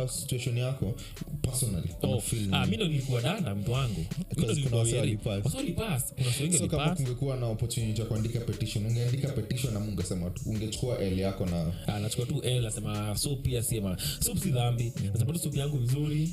[0.08, 0.96] Situation yako
[1.42, 3.22] personally Oh, ah, mi ndo nilikuwa
[3.56, 4.06] mtu wangu.
[6.58, 11.46] So kama kungekuwa na opportunity ya kuandika petition ungeandika petition na mungesema ungechukua l yako
[11.46, 14.94] na Ah, nachukua tu l nasema sup pia sema sup si dhambi.
[15.14, 16.30] Nasema tu sup yangu vizuri.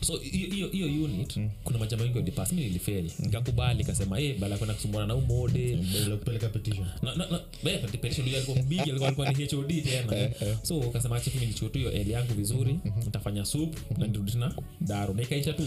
[0.00, 1.26] So hiyo- hiyo hiyo
[1.64, 3.12] kuna majama wengi walipass mi nilifeli.
[3.18, 5.78] Nikakubali kasema bala kwenda kusumbana na umode
[6.18, 6.86] kupeleka petition.
[7.02, 10.30] Na na na but petition alikuwa mbigi alikuwa alikuwa ni HOD tena.
[10.62, 14.54] So kasema acha mimi nichukue tu hiyo L yangu vizuri nitafanya soup na nirudi tena
[14.80, 15.62] daro na ikaisha tu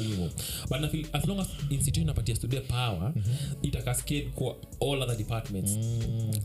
[0.69, 3.35] but na as long as institution inapatia studio power mm-hmm.
[3.61, 5.77] itakaskade kwa all other departments.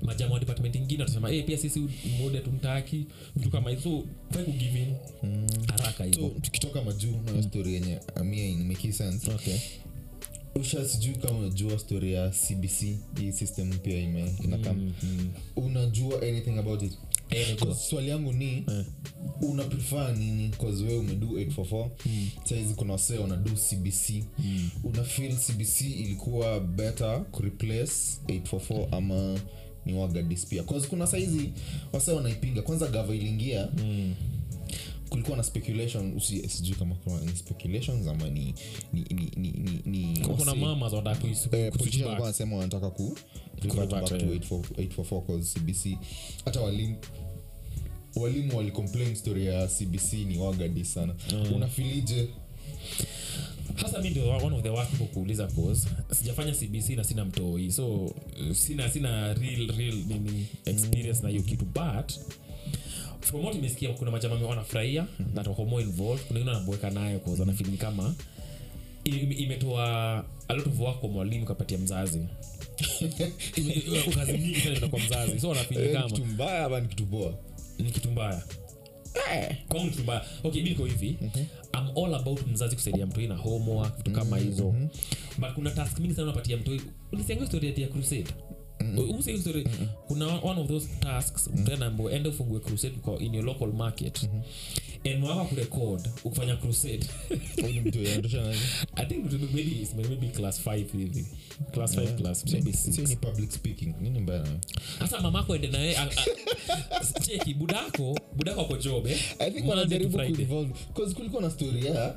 [0.02, 1.80] Majama wa department ingine watasema hey, pia sisi
[2.20, 6.28] mode tumtaki vitu kama hizo so fai kugivin in haraka hivo.
[6.42, 9.30] Tukitoka majuu na story yenye amia sense.
[9.30, 9.56] Okay.
[10.54, 12.80] Usha sijui kama unajua story ya cbc
[13.20, 14.92] hii system mpya ime inakam
[15.56, 16.92] unajua anything about it
[17.30, 17.56] Eh,
[17.88, 18.64] swali yangu ni
[19.42, 20.48] una prefer nini?
[20.48, 21.88] Cause we umedu 844
[22.44, 24.24] saizi kuna wasee wanadu cbc
[24.84, 27.92] una feel cbc ilikuwa better kureplace
[28.26, 29.40] 844 ama
[29.86, 31.52] ni wagadis pia cause kuna saizi
[31.92, 33.68] wasee wanaipinga kwanza gava iliingia
[35.10, 38.54] kulikuwa na speculation sijui kama kuna ni speculations ama ni
[38.92, 39.04] ni
[39.36, 40.54] ni ni kuna
[41.52, 41.72] Eh,
[42.20, 43.16] wanasema wanataka ku
[43.62, 44.16] revert revert, back to.
[44.16, 45.98] 844 844 cause cbc
[46.44, 46.96] hata walimu
[48.16, 51.14] walimu walicomplain story ya cbc ni wagadi sana.
[51.54, 52.28] Unafilije
[53.74, 57.72] hasa mi ndio one of the worst people kuuliza cause sijafanya cbc na sina mtoi
[57.72, 58.14] so
[58.54, 62.12] sina sina real real nini experience na hiyo kitu but
[63.20, 65.06] from what imesikia kuna majamami wanafurahia
[65.36, 66.26] wako more involved.
[66.26, 68.14] Kuna ingine wanaboeka nayo cause wanafili kama
[69.04, 72.20] imetoa a lot of work kwa mwalimu kapatia mzazi.
[74.14, 75.40] Kazi nyingi sana kwa mzazi.
[75.40, 77.34] So wanafili Eh, kama kitu mbaya ama ni kitu poa?
[77.78, 78.42] ni kitu mbaya.
[79.68, 80.24] Kwangu kitu mbaya.
[80.44, 81.18] Okay mi niko hivi.
[81.74, 84.74] I'm all about mzazi kusaidia mtoi na homework vitu kama hizo.
[85.38, 86.80] but kuna task mingi sana unapatia mtoi
[87.12, 88.26] ulisianga story ya crusade
[89.18, 89.64] Usi story
[90.06, 91.50] kuna one of those tasks
[91.82, 94.28] ambayo ende ufungue crusade kwa in your local market.
[95.04, 97.06] And mwaka kurekod ukifanya crusade.
[97.62, 98.58] Huyu ni mtu anatosha nani?
[98.94, 101.26] i think it will be maybe, it's maybe class 5 hivi.
[101.72, 104.58] Class 5 class maybe 6 ni public speaking nini mbaya nayo?
[104.98, 105.70] hasa mamako ende
[107.24, 109.18] cheki budako budako ako job eh?
[109.38, 112.14] i think wanajaribu kuinvolve bcause kulikuwa na story ya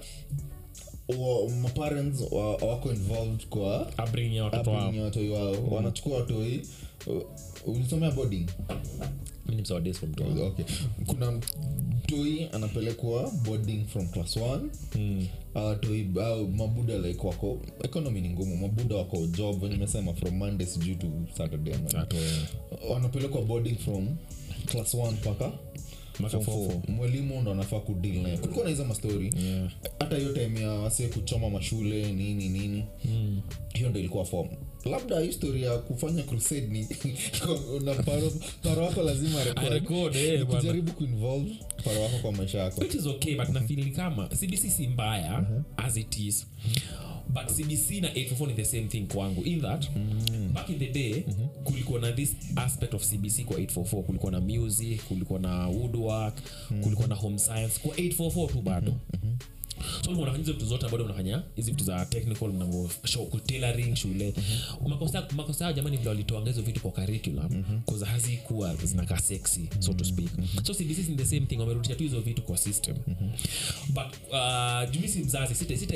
[1.61, 4.93] maparents wa- wako involved kwa upbringing ya watoto wao.
[5.03, 5.55] watoi wao.
[5.71, 6.61] Wanachukua watoi
[7.07, 7.21] uh,
[7.75, 8.45] ulisomea boarding?
[10.43, 10.65] Okay.
[11.05, 11.39] Kuna
[12.05, 14.59] toi anapelekwa boarding from class 1
[14.95, 15.27] Mm.
[15.55, 18.57] uh, toi au mabuda like wako economy ni ngumu.
[18.57, 21.73] Mabuda wako job nimesema from monday sijui to saturday
[22.89, 24.07] wanapelekwa boarding from
[24.65, 25.51] class 1 mpaka
[26.87, 28.37] Mwalimu ndo anafaa kudil naye.
[28.37, 29.71] Kulikuwa na hizo mastori yeah.
[29.99, 32.83] hata hiyo time ya wasee kuchoma mashule nini nini.
[33.05, 33.41] Mm.
[33.73, 34.47] hiyo ndo ilikuwa fom
[34.85, 36.87] labda histori ya kufanya crusade ni
[37.85, 38.31] na paro,
[38.63, 39.39] paro wako lazima.
[39.55, 40.45] Arekod, eh,
[40.97, 41.51] kuinvolve
[41.83, 42.81] paro wako kwa maisha yako.
[42.81, 45.45] Which is okay but nafili kama cbc si mbaya
[45.77, 46.47] as it is
[47.29, 49.41] but cbc na 844 ni the same thing kwangu.
[49.41, 49.87] In that
[50.53, 51.23] back in the day
[51.63, 56.35] kulikuwa na this aspect of cbc kwa 844 kulikuwa na music kulikuwa na woodwork
[56.83, 57.79] kulikuwa na home science.
[57.83, 58.93] Kwa 844 tu bado
[60.01, 63.95] so ulikuwa unafanya hizo vitu zote bado unafanya hizi vitu za technical mnavo show tailoring
[63.95, 64.33] shule.
[64.87, 67.63] Makosa makosa yao jamani vile walitoanga hizo vitu kwa curriculum.
[67.85, 70.29] Cause hazikuwa zinakaa sexy so to speak.
[70.63, 71.57] So cbc is the same thing.
[71.57, 72.95] Wamerudisha tu hizo vitu kwa system.
[73.89, 75.95] But uh, jumi si mzazi sita- sita,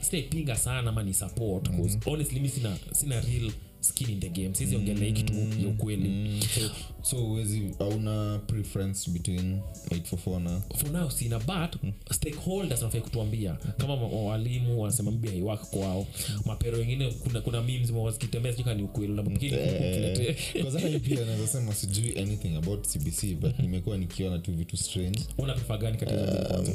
[0.00, 4.54] sitaipinga sana ama ni support cause honestly mi sina, sina real skin in the game.
[4.54, 6.08] Sizi ongelea kitu ya ukweli.
[6.08, 6.40] Mm,
[7.02, 10.60] so, uwezi auna preference between 844 na?
[10.76, 13.56] For now sina but stakeholders wanafai kutuambia.
[13.78, 16.06] Kama walimu wanasema mbi haiwak kwao.
[16.44, 22.56] Mapero wengine kuna, kuna memes zikitembea sijui kani ukweli Eh, pia naweza sema sijui anything
[22.56, 25.20] about cbc but nimekuwa nikiona tu vitu strange.
[25.38, 26.72] Una prefer gani katika kwanza?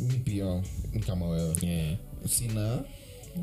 [0.00, 0.62] mi pia
[0.92, 1.54] ni kama wewe.
[1.62, 1.96] Yeah.
[2.28, 2.84] sina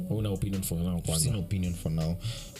[0.09, 1.23] una opinion for now kwanza.
[1.25, 2.15] Sina opinion for now.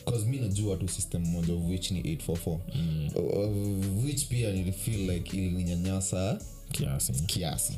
[0.06, 3.10] Bcause mi najua tu system moja of which ni 844 mm.
[3.16, 6.40] of which pia nilifeel like ilininyanyasa
[6.72, 7.14] kiasi.
[7.14, 7.74] kiasi.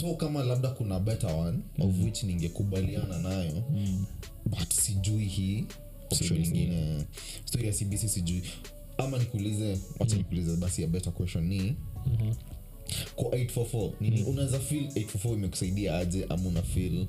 [0.00, 1.88] So kama labda kuna better one mm.
[1.88, 4.06] of which ningekubaliana nayo mm.
[4.46, 5.64] but sijui hii
[6.10, 7.04] option ingine
[7.44, 8.42] story ya cbc sijui.
[8.98, 12.34] Ama nikuulize wacha nikuulize basi a better question ni Mhm.
[13.16, 14.22] kwa 844 nini?
[14.22, 17.06] Unaweza feel 844 imekusaidia aje ama una feel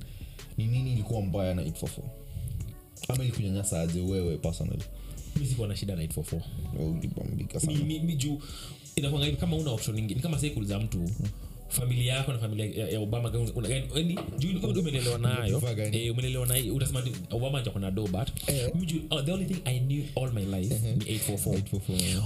[0.57, 1.87] ni nini ilikuwa mbaya na 844
[3.07, 4.83] ama ilikunyanyasa aje wewe personally?
[5.39, 6.41] Mi sikuwa na shida na 844
[6.79, 7.85] Wewe ulibambika mi, sana.
[7.85, 8.41] Mi, mi juu
[8.95, 11.09] inakwanga hivi kama una option ingine kama sai kuuliza mtu
[11.69, 13.29] familia yako na familia ya, ya obama
[13.69, 13.87] yani,
[14.79, 15.59] umelelewa nayo.
[15.97, 17.59] eh, umelelewa na hii, utasema ni- obama
[17.91, 18.27] do but
[18.75, 22.21] mi juu uh, the only thing i knew all my life ni 844 844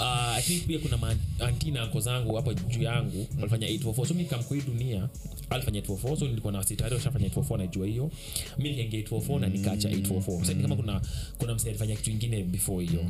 [0.00, 1.22] uh, i think pia kuna maanti
[1.70, 5.08] na zangu hapo juu yangu walifanya 844 so mi nikamkua hii dunia
[5.50, 8.10] alifanya 844 so nilikuwa na sitari washafanya 844 najua hiyo.
[8.58, 11.00] Mi nikaingia 844 na nikaacha 844 so ni kama kuna
[11.38, 13.04] kuna msee alifanya kitu ingine before hiyo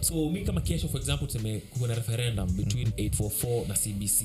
[0.00, 4.22] so mi kama kesho for example tuseme kuna referendum between 844 na cbc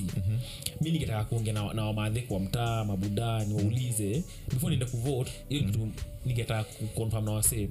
[0.80, 5.88] mi ningetaka kuongea na, na wamadhi kwa mtaa mabuda niwaulize before niende kuvote hiyo kitu
[6.26, 7.68] ningetaka kuconfirm na wasee.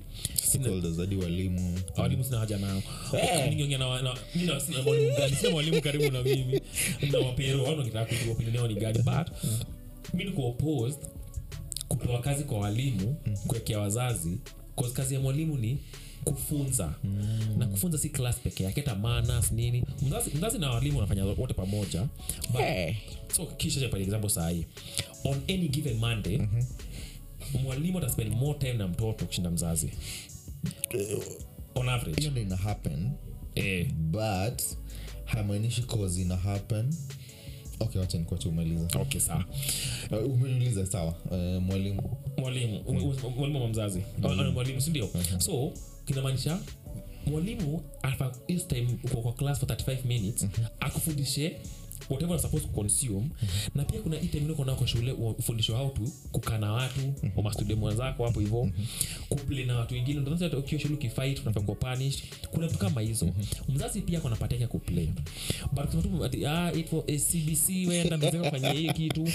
[0.97, 1.80] Hadi walimu.
[1.97, 2.82] Walimu sina haja nao.
[3.50, 3.88] Ningeongea na
[4.84, 6.62] mwalimu gani sina mwalimu karibu na mimi.
[7.12, 9.00] Na wapero au ningetaka kujua opinion yao ni gani.
[9.00, 9.28] But
[10.13, 11.00] mi niko opposed
[11.88, 13.15] kupewa kazi kwa walimu
[13.47, 14.38] kuwekea wazazi
[14.93, 15.78] kazi ya mwalimu ni
[16.24, 16.94] kufunza.
[17.58, 19.84] Na kufunza si class peke yake hata manas nini.
[20.02, 22.08] Mzazi, mzazi na walimu wanafanya wote pamoja
[22.54, 22.96] but,
[23.36, 24.66] so kisha for example sahii
[25.24, 26.40] on any given monday
[27.64, 29.92] mwalimu ataspend more time na mtoto kushinda mzazi.
[31.76, 32.20] On average.
[32.22, 33.12] hiyo ndo ina happen.
[33.56, 34.62] Eh, but
[35.26, 36.94] hamaanishi cause ina happen.
[37.80, 39.46] Okay wacha nikuache umaliza okay sawa.
[40.12, 41.16] Uh, umeniuliza sawa.
[41.32, 42.18] Uh, mwalimu.
[42.38, 42.84] Mwalimu.
[42.90, 43.16] Mm.
[43.38, 44.02] mwalimu wa mzazi.
[44.24, 44.52] Mm.
[44.54, 45.74] mwalimu sindio so
[46.12, 46.60] kinamaanisha
[47.26, 50.47] mwalimu afa this time uko kwa class for 35 minutes
[50.80, 51.62] akufundishe
[52.10, 53.30] whatever supposed to consume.
[53.76, 54.18] Na pia kuna
[54.54, 58.70] uko kwa shule ufundishwe how to kukaa na watu wa mastudio mwenzako hapo hivyo
[59.30, 60.20] kuplay na watu wengine.
[60.20, 63.30] Ndio sasa ukiwa shule ukifight unafaa kuwa punish kuna vitu kama hizo.
[63.70, 65.08] Mzazi pia kuna pati yake kuplay.
[65.72, 66.72] But kuna tu ah
[67.06, 69.28] CBC wenda mzee fanya hii kitu.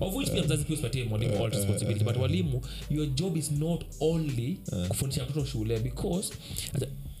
[0.00, 2.04] Of which pia mzazi pia usipatie mwalimu all responsibility.
[2.04, 5.80] But walimu your job is not only kufundisha mtoto shule.
[5.80, 6.32] Because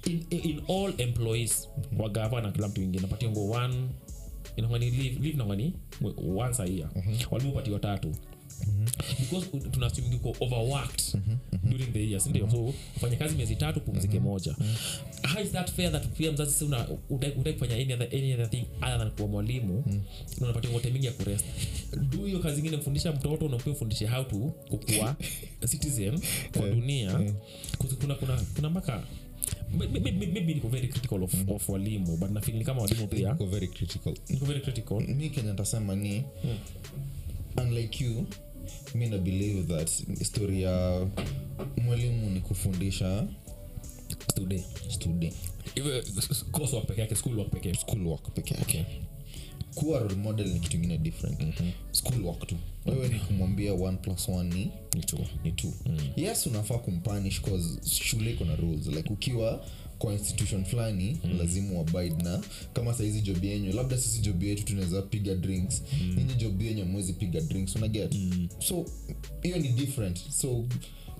[0.06, 3.74] in, in all employees wa gava na kila mtu ingine napatia ngo one
[4.56, 5.72] inangani leave leave nangani
[6.36, 6.90] once a year
[7.30, 8.14] walimu patiwa tatu.
[9.20, 11.14] Because tunasuming uko overworked
[11.64, 14.56] during the year sindio so ufanye kazi miezi tatu pumzike moja.
[15.34, 18.32] How is that fair that pia mzazi si una utaki utaki kufanya any other, any
[18.34, 19.84] other thing other than kuwa mwalimu?
[20.40, 21.44] Na unapatia ngote mingi ya kurest.
[22.10, 24.36] Do hiyo kazi ingine mfundisha mtoto unampia ufundishe how to
[24.70, 25.16] kukua
[25.70, 26.20] citizen
[26.58, 27.12] kwa dunia.
[27.78, 29.02] Kuzi- kuna kuna kuna mpaka
[29.78, 33.30] maybe- niko very critical of, of walimu but nafil ni kama walimu pia.
[33.32, 34.14] Iko very critical.
[34.28, 35.00] Niko very critical.
[35.00, 36.24] Mi kenya ntasema ni
[37.56, 38.26] unlike you
[38.94, 39.90] mi na believe that
[40.24, 41.06] story ya
[41.76, 43.26] mwalimu ni kufundisha
[44.34, 45.34] today student.
[45.74, 46.02] Iwe-
[46.50, 47.80] coursework peke yake school work peke yake.
[47.80, 48.86] School work peke yake
[49.74, 51.38] kuwa role model ni kitu ingine different.
[51.92, 52.56] School work tu.
[52.86, 55.72] Wewe ni kumwambia one plus one ni ni two, ni two.
[56.16, 58.86] Yes unafaa kumpanish cause shule iko na rules.
[58.86, 59.64] Like ukiwa
[59.98, 61.38] kwa institution fulani mm.
[61.38, 62.42] lazima uabide na
[62.72, 65.82] kama saizi job yenyu labda sisi job yetu tunaweza piga drinks.
[66.02, 66.14] Mm.
[66.16, 68.48] ninyi job yenyu amwezi piga drinks unaget mm.
[68.58, 68.84] so
[69.42, 70.30] hiyo ni different.
[70.30, 70.64] So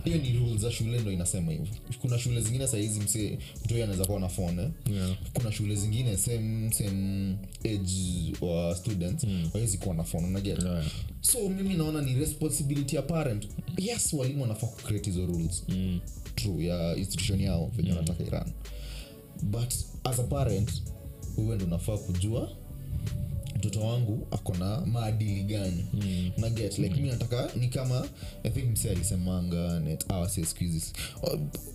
[0.05, 1.67] hiyo ni rules za shule ndo inasema hivyo
[2.01, 4.71] kuna shule zingine sahizi mse mtoi anaweza kuwa na fone eh?
[4.93, 5.17] Yeah.
[5.33, 9.51] kuna shule zingine same same age wa students mm.
[9.55, 10.85] wawezi kuwa na fone unaget Yeah.
[11.21, 13.49] so mimi naona ni responsibility ya parent
[13.79, 16.01] yes walimu wanafaa kucreate hizo rules Mm.
[16.35, 18.53] true ya institution yao venye wanataka iran
[19.43, 19.73] but
[20.05, 20.83] as a parent
[21.37, 22.57] wewe ndo unafaa kujua
[23.61, 26.31] mtoto wangu ako na maadili gani mm.
[26.37, 27.03] na get like mm.
[27.03, 28.07] mi nataka ni kama
[28.43, 30.93] i think msee alisemanga net awase skuhizi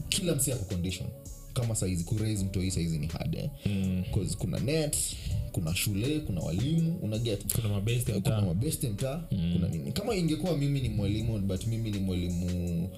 [0.09, 1.09] kila msee ako condition
[1.55, 3.49] kama saizi kuraise mtoi saizi ni hard eh?
[3.65, 4.03] mm.
[4.37, 4.97] kuna net
[5.51, 9.53] kuna shule kuna walimu una get kuna mabesti kuna mtaa mabeste mtaa mm.
[9.53, 12.89] kuna nini kama ingekuwa mimi ni mwalimu but mimi ni mwalimu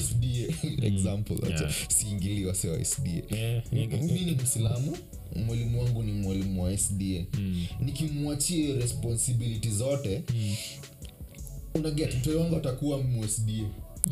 [0.00, 0.54] sda
[0.86, 1.48] example mm.
[1.48, 1.72] Yeah.
[1.88, 4.96] siingili wase wa sda Yeah, mi ni msilamu
[5.46, 7.66] mwalimu wangu ni mwalimu wa sda mm.
[7.80, 10.54] nikimwachie responsibility zote mm.
[11.74, 13.52] unaget mtoi wangu atakuwa msda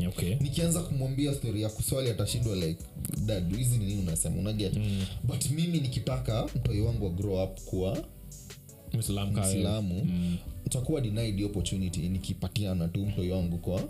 [0.07, 2.83] okay nikianza kumwambia stori ya kuswali atashindwa like
[3.25, 5.05] dad hizi ni nini unasema unaget mm.
[5.23, 7.97] but mimi nikitaka mtoi wangu wa grow up kuwa
[8.93, 9.41] Muislam ka
[10.03, 10.37] mm.
[11.01, 13.83] denied opportunity nikipatiana tu mtoi wangu kwa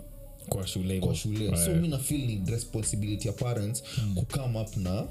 [0.48, 1.64] kwa shule kwa shule Right.
[1.64, 4.14] so mi nafil ni responsibility ya parents mm.
[4.14, 5.02] kucome up na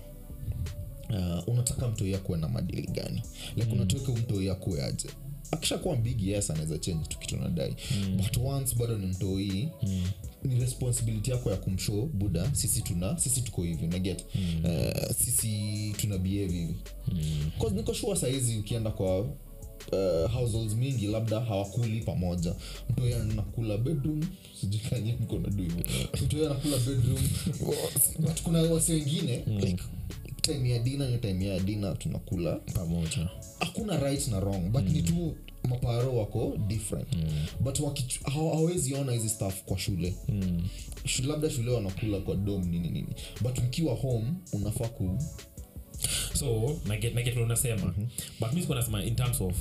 [1.10, 3.22] uh, unataka mtoi akuwe na madili gani
[3.56, 3.74] like mm.
[3.74, 5.10] unataka mtoi akuwe aje
[5.52, 8.18] akishakuwa big yes anaweza change tu kitu nadai mm.
[8.18, 10.04] but once bado ni mtoi mm
[10.44, 14.66] ni responsibility yako ya kumshow buda sisi tuna sisi tuko hivi naget mm.
[14.66, 16.76] uh, sisi tuna behave hivi.
[17.12, 17.76] Mm.
[17.76, 19.26] niko shua sahizi ukienda kwa
[19.92, 22.56] uh, households mingi labda hawakuli pamoja.
[22.90, 24.22] Mtoi anakula bedroom
[24.62, 25.80] sijikanye mko nadu hivo
[26.26, 27.28] mtoi anakula bedroom.
[28.20, 29.84] But kuna wasi wengine like
[30.42, 32.56] time ya dina ni time ya dina tunakula.
[32.56, 33.30] Pamoja.
[33.60, 35.36] Hakuna right na wrong but ni tu
[35.70, 37.08] maparo wako different.
[37.60, 38.56] But wakichu- hawa-
[38.96, 40.16] ona hizi staff kwa shule.
[40.30, 40.68] Mm.
[41.28, 43.08] labda shule wanakula kwa dom nini nini.
[43.42, 45.18] But mkiwa home unafaa ku
[46.34, 47.38] so naget naget
[47.86, 48.08] mm-hmm.
[48.40, 49.56] but mi sikuwa nasema in terms of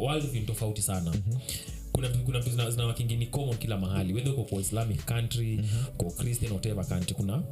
[0.00, 1.10] world ni tofauti sana.
[1.10, 1.40] Mm-hmm
[1.92, 4.12] kuna vitu zina- zinawakingi ni common kila mahali.
[4.14, 5.60] Wedhe uko kwa islamic country
[5.96, 7.42] kwa christian whatever country kuna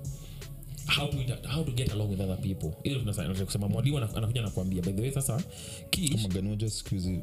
[0.86, 2.70] how to, inter- how to get along with other people.
[2.82, 5.42] Ile tunasa- mwalimu anakuja nakwambia by the way sasa
[5.90, 6.70] kish maganoja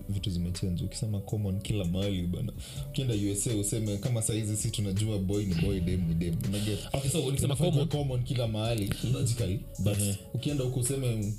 [0.09, 2.53] vitu zimechange ukisema common kila mahali bana.
[2.89, 6.35] Ukienda usa useme kama sahizi si tunajua boy ni boy dem ni dem.
[6.93, 7.87] Okay so Inafaa common.
[7.87, 10.17] common kila mahali logically but Ehe.
[10.33, 11.33] ukienda huku useme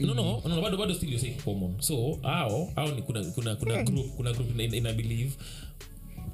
[0.00, 1.80] no no no bado bado still you say common.
[1.80, 5.30] So ao au ni kuna kuna kuna group kuna group ina, ina believe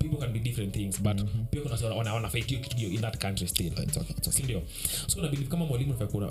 [0.09, 1.17] people can be different things but
[1.51, 3.67] pia kuna watu wana wana fight hiyo kitu in that country still.
[3.83, 4.45] It's okay, it's okay.
[4.45, 4.63] ndio
[5.07, 6.31] so na believe kama mwalimu unafaa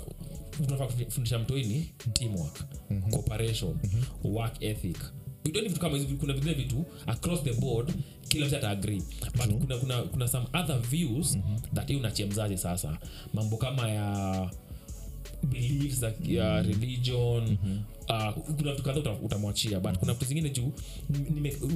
[0.68, 2.64] unafaa kufundisha mtoini teamwork
[3.10, 3.76] cooperation
[4.24, 4.98] work ethic.
[5.44, 7.94] Need vitu kama hizi kuna vile vitu across the board
[8.28, 9.02] kila mtu ata agree.
[9.36, 11.38] But kuna, kuna, kuna some other views
[11.74, 12.98] that hii unachia mzazi sasa?
[13.34, 14.50] Mambo kama ya
[15.42, 17.58] beliefs za ya religion
[18.08, 20.72] uh, kuna vitu kadha uta- utamwachia but kuna vitu zingine juu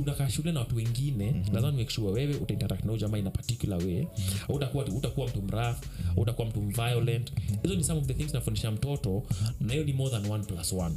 [0.02, 3.30] unakaa shule na watu wengine lazima make sure wewe utainteract na huyo jamaa in a
[3.30, 4.06] particular way
[4.48, 5.84] utakuwa utakuwa mtu mrafu
[6.16, 7.32] utakuwa mtu violent.
[7.62, 9.22] Hizo ni some of the things nafundisha mtoto
[9.60, 10.94] na hiyo ni more than one plus one.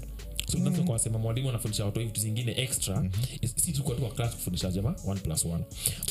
[0.51, 0.99] So mm.
[0.99, 3.49] sema mwalimu anafundisha watu vitu zingine extra mm-hmm.
[3.55, 5.64] si tulikuwa tu class kufundisha jamaa one plus one.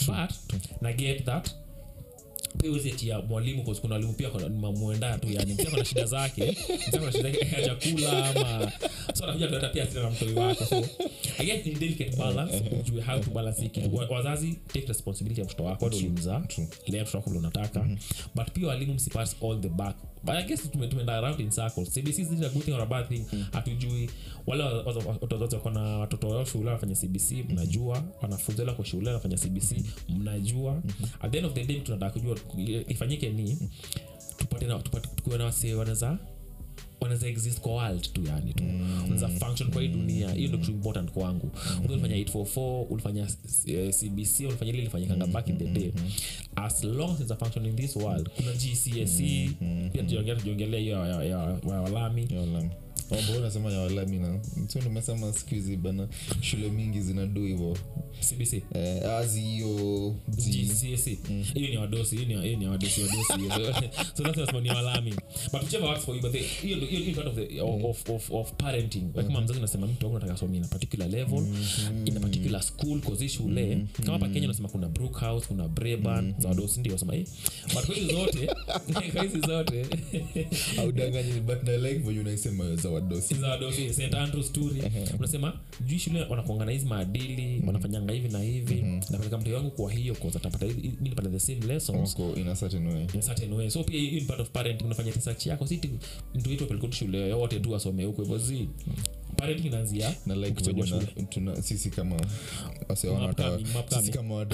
[0.07, 0.31] But
[0.83, 1.51] na get that
[2.59, 2.89] pia huwezi
[3.29, 4.31] mwalimu kuna walimu pia
[4.61, 6.57] mamwenda tu yani pia kuna shida zake.
[6.91, 8.73] Kuna shida zake ya chakula ama
[9.15, 10.65] so anakuja kuleta pia hasira na mtoi wako.
[10.65, 10.77] So
[11.39, 13.81] i guess in delicate balance ujue how to balance hiki
[14.11, 16.43] wazazi take responsibility ya mtoto wako ndio ulimzaa.
[16.87, 17.87] lea mtoto wako unataka.
[18.35, 21.89] But pia walimu msipass all the back but i guess tumeenda around in circles.
[21.95, 23.25] Cbc is it a good thing or a bad thing.
[23.53, 24.11] Hatujui.
[24.47, 28.03] Wale wa- wa- wa- watoto wako na watoto wao shule wanafanya cbc mnajua.
[28.23, 30.83] Wanafunzi wale wako shule wanafanya cbc mnajua.
[31.20, 32.37] At the end of the day tunataka kujua
[32.89, 33.59] ifanyike ni
[34.37, 36.18] tupate na tupate tukuwe na wase wanaweza
[37.03, 38.65] wanaweza exist kwa world tu yani tu.
[39.05, 40.31] Unaweza function kwa hii dunia.
[40.33, 41.51] Hiyo ndio kitu important kwangu.
[41.55, 45.93] Mm ulifanya 844 ulifanya uh, cbc ulifanya ile ilifanyikanga back in the day.
[46.57, 49.19] As long as it's a function in this world kuna gcsc
[49.93, 51.07] pia tujiongea tujiongelea hiyo
[51.67, 52.29] ya walami
[53.13, 56.09] Oh, mbona ya walami na so nimesema siku hizi bana
[56.41, 57.79] shule mingi zinadu hivo
[58.21, 60.65] cbc eh, azi hiyo G-
[61.55, 63.33] hiyo ni wadosi hiyo ni- hiyo ni wadosi wadosi
[64.17, 65.15] so that's nasema ni walami
[65.53, 68.53] but whichever works for you but the- hiyo hiyo part of the of, of, of
[68.53, 69.03] parenting.
[69.15, 71.45] Wewe kama mzazi unasema mtu wangu nataka asome in a particular level
[72.05, 76.49] in a particular school cause shule kama hapa Kenya unasema kuna Brookhouse kuna Braeburn za
[76.49, 77.27] wadosi ndio wasema eh.
[77.75, 78.47] But kwa zote
[79.13, 79.87] kwa zote
[80.79, 84.83] audanganyi but na like when you za za wadosi St Andrews story
[85.19, 85.53] unasema
[85.87, 88.83] juu shule wanakuanga na hizi maadili wanafanyanga hivi na hivi.
[89.11, 90.67] Napeleka mtu wangu kwa hiyo cause atapata
[91.31, 92.19] the same lessons.
[92.19, 93.03] Wako in a certain way.
[93.15, 93.71] In a certain way.
[93.71, 95.67] So pia hiyo ni part of parent unafanya research yako.
[95.67, 95.81] Si
[96.35, 99.22] mtu wetu apeleke tu shule yote tu asome huko hivyo zi inaanzia
[100.26, 101.12] na like ukichagua venye shule.
[101.16, 102.16] na- tuna- sisi kama
[102.89, 104.03] wasewana Mapkami, mapkami.
[104.03, 104.35] sisi kama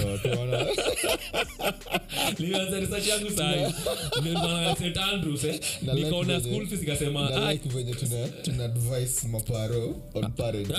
[5.13, 5.59] Andrews eh.
[5.93, 10.73] Nikaona school fees ikasema ah like venye tuna tuna advice maparo on parenting.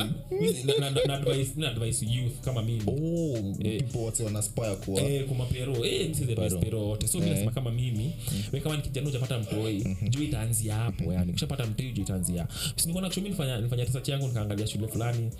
[0.79, 2.83] na- na- na advise na advise youth kama mimi.
[2.87, 7.09] Oh people wase wanaspire kuwa Eh, kumapero eh, msi the best pero wote.
[7.09, 8.13] So mi nasema kama mimi
[8.53, 12.47] we kama kijana ujapata mtoi juu itaanzia hapo yani kushapata mtoi juu itaanzia.
[12.77, 15.31] Sinikuona kushomi nifanya nifanya research yangu nikaangalia shule fulani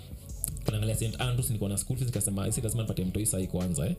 [0.71, 3.95] naangalia st andrews niko na school fees nikasema si lazima nipate mtoi sahi kwanza eh.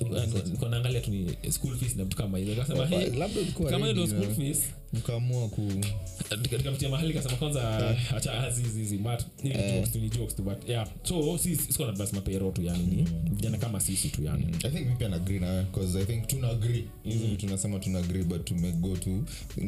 [0.00, 2.50] Niko- naangalia tu ni school fees na vitu kama hizo.
[2.50, 4.62] Nikasema hey, labda ulikuwa kama ndio school fees.
[4.92, 10.08] Mkaamua ku Nika- mahali kasema kwanza acha hizi hizi hizi but ni jokes tu ni
[10.10, 10.88] jokes tu but yeah.
[11.02, 14.46] So si si- siko na advice mapero tu yani ni vijana kama sisi tu yani.
[14.64, 16.84] I think mi pia nagree nawe bcause i think tuna agree.
[17.04, 19.10] Hizi vitu tunasema tuna agree but tumego to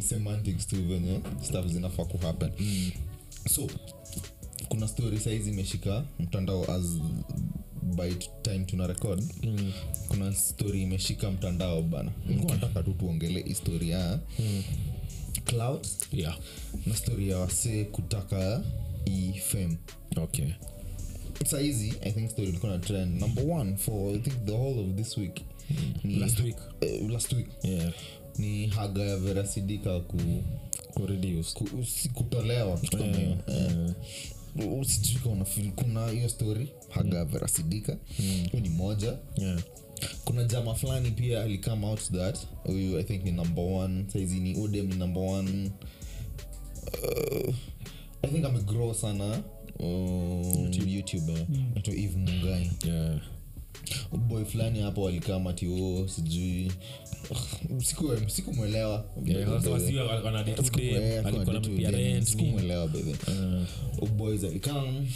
[0.00, 2.50] semantics tu venye stuff zinafaa kuhappen
[3.49, 3.66] so
[4.68, 6.84] kuna story saizi imeshika mtandao as
[7.97, 9.22] by time tuna record.
[9.42, 9.72] Mm.
[10.09, 12.12] kuna story imeshika mtandao bana.
[12.28, 14.18] Nilikuwa nataka tu tuongele historia ya
[15.44, 15.86] cloud.
[16.12, 16.38] Yeah.
[16.86, 18.62] Na story ya wasee kutaka
[19.05, 19.76] ifem
[20.16, 20.47] okay.
[21.47, 23.20] Saizi i think story ilikuwa na trend.
[23.20, 25.40] Number one for i think the whole of this week.
[26.05, 26.57] Ni Last week.
[27.03, 27.47] uh, last week.
[27.62, 27.92] Yeah.
[28.38, 30.42] Ni haga ya verasidika ku, si
[32.14, 33.07] kutolewa kitu kama
[35.36, 37.97] hiyo stori kuna hiyo story haga verasidika.
[38.16, 39.61] Hiyo ni moja yeah.
[40.24, 42.38] Kuna jama fulani pia alikame out that.
[42.64, 44.05] Huyu i think ni number one.
[44.12, 45.70] Saizi ni odem ni number one.
[47.03, 47.55] Uh,
[48.22, 49.42] i think amegrow sana.
[49.78, 51.47] Um, youtube, YouTube eh.
[51.70, 53.20] Anaitwa eve mungai yeah
[54.28, 56.72] boy fulani hapo walikaa matio sijui.
[58.26, 59.05] Sikumwelewa.
[62.26, 63.14] Sikumwelewa bedhe
[63.99, 65.07] Uh, boys alikam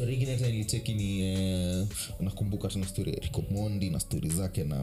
[0.00, 1.86] stori ingine hata nilicheki ni eh,
[2.20, 4.76] nakumbuka tena stori ya rikomondi na stori zake na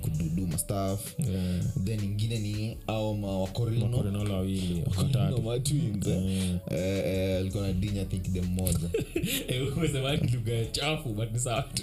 [0.00, 1.14] kududuma staff.
[1.18, 1.64] Yeah.
[1.84, 5.42] Then ingine ni au mawakorino makorenolo wawili Wakorino watatu.
[5.42, 6.54] matwins eh.
[6.70, 8.78] Eh, eh, alikuwa na dinya think dem moja
[9.48, 11.82] Eh, umesema ni lugha chafu but ni sawa tu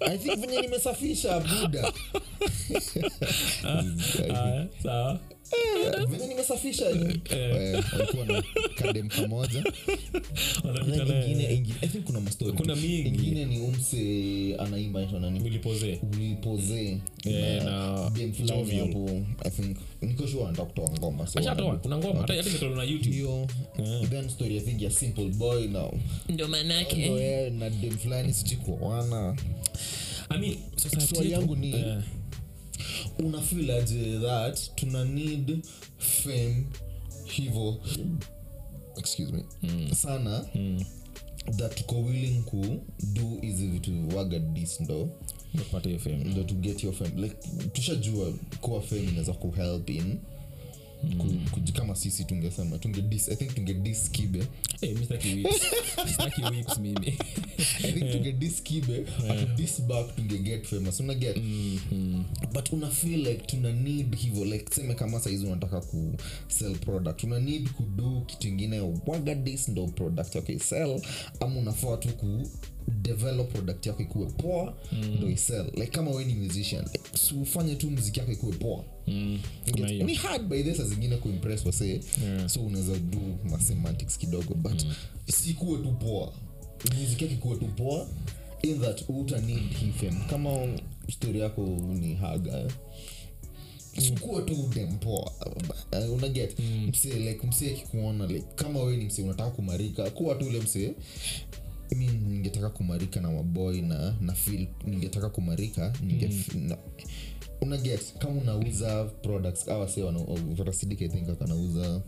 [0.00, 1.92] i think venye nimesafisha buda
[4.82, 5.12] sawa.
[5.12, 5.18] Eh,
[6.08, 7.84] venye nimesafisha Eh,
[8.26, 8.42] na
[8.76, 9.64] kadem kamoja
[12.04, 13.08] kuna mastori mingi.
[13.08, 15.40] ingine ni umse anaimba nani?
[15.40, 16.00] Ulipoze.
[16.12, 16.98] Ulipoze.
[17.24, 19.76] Eh, na dem fulani hapo i think.
[20.02, 21.26] Niko anataka kutoa ngoma
[21.78, 22.20] kuna ngoma.
[22.20, 23.46] Hata hata imetolewa na youtube.
[24.10, 25.90] Then story i think ya simple boy na
[26.28, 26.48] ndio
[27.50, 29.36] na dem fulani sijui kuoana.
[30.30, 31.98] I mean society yangu ni- eh,
[33.18, 35.62] una feel aje that tuna need
[35.98, 36.66] fame
[37.24, 37.80] hivo.
[38.96, 39.44] Excuse me.
[39.94, 40.44] Sana
[41.56, 42.80] that tuko willing ku
[43.12, 43.90] do hizi vitu
[44.80, 45.08] ndo.
[45.56, 46.24] Tupate hiyo fame.
[46.24, 47.22] ndo to get your fame.
[47.22, 47.36] Like
[47.72, 50.18] tushajua kuwa fame inaweza kuhelp in
[51.02, 54.46] kuji- kama sisi tungesema tunge dis i think tunge dis kibe.
[54.80, 54.96] Eh,
[56.80, 57.18] mimi.
[57.84, 58.10] I think
[58.62, 59.04] kibe
[59.80, 61.00] back tungeget famous.
[61.00, 61.36] Unaget
[62.52, 66.14] but una feel like tuna need hivyo like seme kama saizi unataka ku
[66.48, 67.24] sell product.
[67.24, 70.34] Una need kudu kitu ingine waga dis ndo product.
[70.34, 71.00] Yako isell
[71.40, 72.48] ama unafaa tu ku
[72.90, 74.74] develop product yako ikuwe poa
[75.18, 75.64] ndo isell.
[75.74, 78.84] Like kama we ni musician like, si ufanye tu mziki yako ikuwe poa.
[79.06, 82.48] Mm, Get- ni hard by this zingine kuimpress wasee Yeah.
[82.48, 83.18] so unaweza do
[83.50, 84.82] masemantics kidogo but
[85.30, 86.32] sikuwe tu poa.
[87.00, 88.08] Music yake ikuwe tu poa
[88.62, 90.78] in that uta need hifem kama
[91.10, 91.62] story yako
[92.00, 92.70] ni haga eh.
[93.98, 96.58] sikuwe tu dem uh, unaget
[96.88, 100.92] msee like msee akikuona like kama we ni msee unataka kumarika kuwa tu ule msee
[101.96, 106.76] mi ningetaka kumarika na maboy na na feel ningetaka kumarika ninge na,
[107.60, 110.02] unaget kama unauza products au se
[110.56, 112.02] varasidik i think akanauza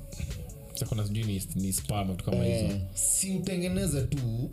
[0.72, 2.54] Sasa kuna sijui ni, ni spam vitu kama hizo.
[2.66, 4.50] Eh, si utengeneze tu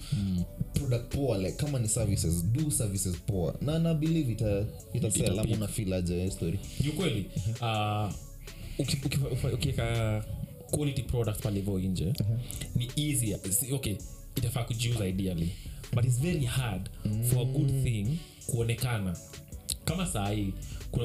[0.73, 3.55] product poa like kama ni services do services poa.
[3.61, 6.59] Na na believe ita ita sell ama una feel aje story.
[6.83, 7.25] Ni ukweli
[7.61, 8.11] uh,
[8.79, 10.25] uki- uki- ufa- ukiweka
[10.71, 12.13] quality product pale hivyo nje
[12.75, 13.39] ni easier
[13.73, 13.95] okay
[14.37, 15.49] itafaa kujiuza ideally.
[15.93, 16.89] But it's very hard
[17.29, 18.07] for a good thing
[18.47, 19.17] kuonekana.
[19.85, 20.53] Kama sahii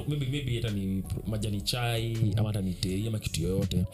[0.09, 3.85] maybe, maybe hata ni majani chai ama hata ni tei ama kitu yoyote.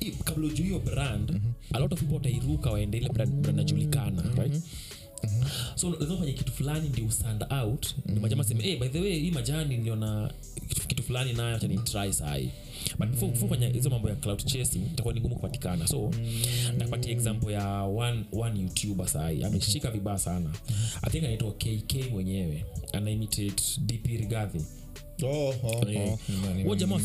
[0.00, 1.40] I- kabla ujuu hiyo brand
[1.72, 4.62] a lot of people watairuka waende ile brand, brand najulikana right?
[5.74, 7.86] So unaweza fanya kitu fulani ndio stand out.
[8.06, 8.20] Mm.
[8.20, 10.30] majama seme hey, by the way hii majani niliona
[10.68, 12.50] kitu, kitu fulani nayo acha ni try sahi
[12.98, 15.86] but before, before fanya hizo mambo ya cloud chasing itakuwa ni ngumu kupatikana.
[15.88, 16.10] So
[16.78, 20.50] napatia example ya one, one youtuber sahi ameshika vibaya sana.
[21.02, 24.64] I think anaitwa kk mwenyewe anaimitate dp rigadhi
[25.22, 26.12] oh, oh, yeah.
[26.66, 26.74] oh, oh.
[26.76, 26.98] jamaa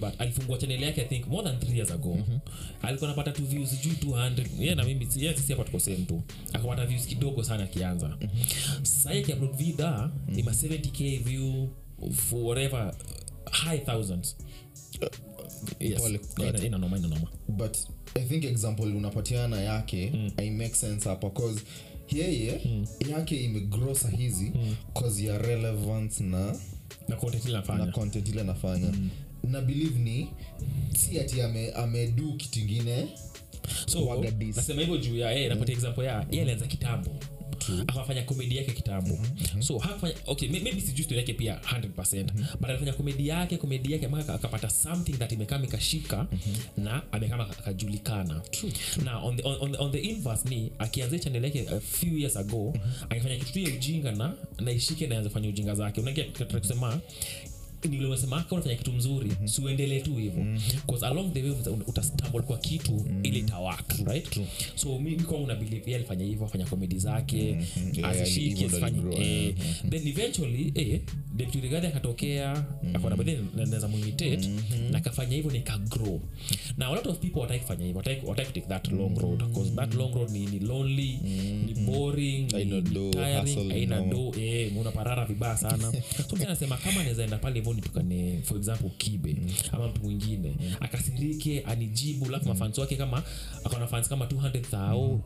[0.00, 2.18] but alifungua channel yake i think more than th years ago.
[2.82, 6.22] Alikuwa napata tu views juu 200 yeye na mimi yeye sisi hapa tuko sehemu tu.
[6.52, 8.16] Akapata views kidogo sana akianza.
[9.10, 11.68] Yeye akiupload vida ni ma 70k view
[12.12, 12.94] for whatever
[13.50, 14.36] high thousands
[15.80, 17.76] yes Pole ina ina noma ina noma but
[18.14, 20.30] i think example unapatiana yake mm.
[20.36, 21.60] i make sense hapa cause
[22.10, 22.86] yeye mm.
[23.10, 24.76] yake imegrow sahizi mm.
[24.94, 26.56] cause ya relevance na
[27.08, 29.10] na content ile na anafanya content ile anafanya mm.
[29.50, 30.28] na believe ni
[30.96, 33.08] si ati ame, amedu kitu ingine
[33.86, 34.24] so
[34.56, 37.10] nasema hivyo juu ya yeye napatia example ya yeye alianza kitambo
[37.86, 39.18] akafanya komedi yake kitambo.
[39.60, 42.24] So hakufanya okay maybe sijui stori yake pia 100%
[42.60, 46.26] but alifanya komedi yake komedi yake mpaka akapata something that imekama ikashika
[46.76, 48.42] na amekama akajulikana.
[49.04, 52.18] Na on the, on, on, the, on the inverse ni akianzia channel yake a few
[52.18, 52.74] years ago
[53.10, 56.00] akifanya kitu ya ujinga na naishike naanza kufanya ujinga zake.
[56.00, 56.24] Unagia
[56.60, 57.00] kusema
[57.88, 59.28] nilimesema kama unafanya kitu mzuri.
[59.28, 59.48] Mm-hmm.
[59.48, 60.44] siuendelee tu hivo
[60.86, 63.24] bcause along the way uta- utastumble kwa kitu mm-hmm.
[63.24, 64.40] ili tawak right?
[64.74, 67.58] So mi kwangu na believe yeye alifanya hivyo afanya komedi zake
[67.92, 69.90] Yeah, azishiki yeah, ndo eh, mm-hmm.
[69.90, 71.00] then eventually eh,
[71.34, 72.64] deputy rigadi akatokea
[72.94, 74.48] akona bedhe naweza muimitate
[74.90, 76.20] na akafanya hivyo nikagrow
[76.76, 79.94] na a lot of people wataki kufanya hivyo wataki wataki that long road because that
[79.94, 81.18] long road ni, ni lonely
[81.66, 84.32] ni boring aina ni do, tiring do.
[84.40, 85.92] Eh, unaparara vibaya sana.
[86.28, 89.36] So mtu anasema kama anaweza enda pale hivyo nitukane for example kibe
[89.72, 93.22] ama mtu mwingine akasirike anijibu alafu mafansi wake kama
[93.64, 95.20] akona fans kama 200 thao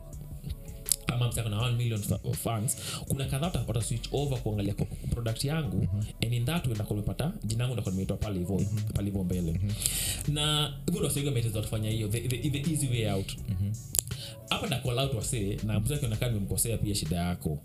[1.07, 2.77] ama msako na 1 million fa- fans
[3.07, 4.73] kuna kadhaa wata- switch over kuangalia
[5.09, 5.87] product yangu
[6.23, 8.61] and in that way ndakuwa nimepata jina yangu ndakuwa nimeitoa pale hivyo
[8.93, 9.51] pale hivyo mbele
[10.27, 13.37] na hivyo ndio sasa wameteza kufanya hiyo the, the, the easy way out.
[14.49, 17.59] Hapa ndakual out wasee na mtu wake anakaa nimemkosea pia shida yako.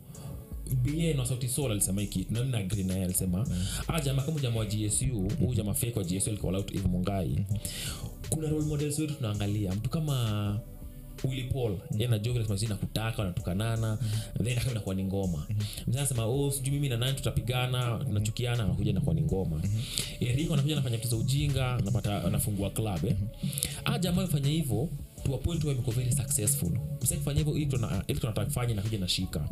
[0.84, 3.64] Ba na sauti sol alisema hiki na mimi na agree naye alisema mm.
[3.88, 5.04] ah jamaa kama jamaa wa gsu
[5.40, 7.46] huu jamaa fake wa gsu alikuwa out Eve mungai.
[8.30, 10.60] Kuna role models wetu tunaangalia mtu kama
[11.24, 11.78] Willy Paul.
[11.94, 13.98] Yeye na Jovi anasema sisi nakutaka wanatukanana.
[14.44, 15.46] Then inakuwa ni ngoma.
[15.86, 19.62] Mzee anasema oh sijui mimi na nani tutapigana tunachukiana anakuja inakuwa ni ngoma.
[20.20, 23.16] Eriko anakuja anafanya vitu za ujinga anapata anafungua club eh.
[23.84, 24.88] Ah jamaa fanya hivyo
[25.24, 26.70] to a point where imekuwa very successful.
[27.02, 29.48] Msee kufanya hivyo ili tuna ili tunataka kufanya nakuja nashika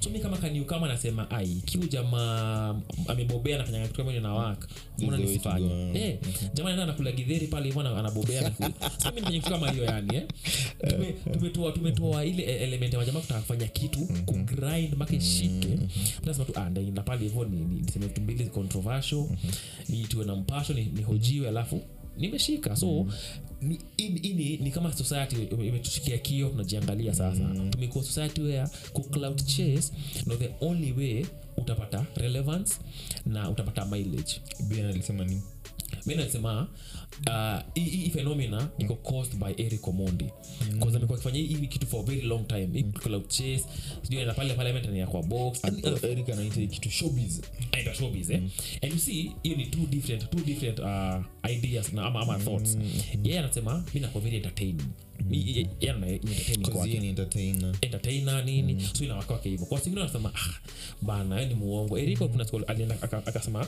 [0.00, 2.74] so mimi kama kaniu kama nasema ai kiu jamaa
[3.08, 4.68] amebobea anafanya kitu kama hiyo na waka
[4.98, 5.90] mbona nisifanye?
[5.94, 6.18] eh
[6.54, 8.50] jamaa anaenda anakula githeri pale hivyo anabobea na
[8.80, 10.22] sasa mimi nifanye kitu kama hiyo yani eh
[10.88, 15.68] Tume- tumetoa tumetoa ile e- element ya jamaa kutaka kufanya kitu kugrind mpaka ishike.
[16.24, 19.26] Nasema tu ah ndaenda pale hivyo ni ni- niseme vitu mbili controversial
[19.88, 21.82] niitiwe na mpasho ni- nihojiwe alafu
[22.18, 23.06] nimeshika so
[23.62, 27.44] ni, ini, ini, ni kama society ime- imetushikia kio tunajiangalia sasa.
[27.70, 29.92] Tumekuwa society where ku cloud chase
[30.26, 32.74] no the only way utapata relevance
[33.26, 34.40] na utapata mileage.
[34.68, 35.42] Ben alisema nini
[36.06, 36.68] mi nasema
[37.26, 40.24] uh, hii hii phenomena iko caused by eric omondi.
[40.76, 42.68] Bcause amekuwa akifanya hii kitu for a very long time.
[42.72, 43.64] Hii cloud chase
[44.02, 45.60] sijui anaenda pale pale ametania kwa box.
[45.64, 47.40] Uh, eric anaita hii kitu showbiz.
[47.72, 48.42] Aenda showbiz eh?
[48.82, 52.78] and you see hiyo ni two different two different uh, ideas na ama, ama thoughts.
[53.24, 54.86] Yeye anasema mi nakuwa very entertaining
[57.00, 57.74] Ni entertainer.
[57.80, 58.74] Entertainer nini?
[58.74, 58.80] Mm.
[58.92, 59.66] so inawaka wake hivyo.
[59.66, 60.54] Kwa singine anasema ah,
[61.02, 61.98] bana ni muongo.
[61.98, 63.66] Eriko kuna siku alienda akasema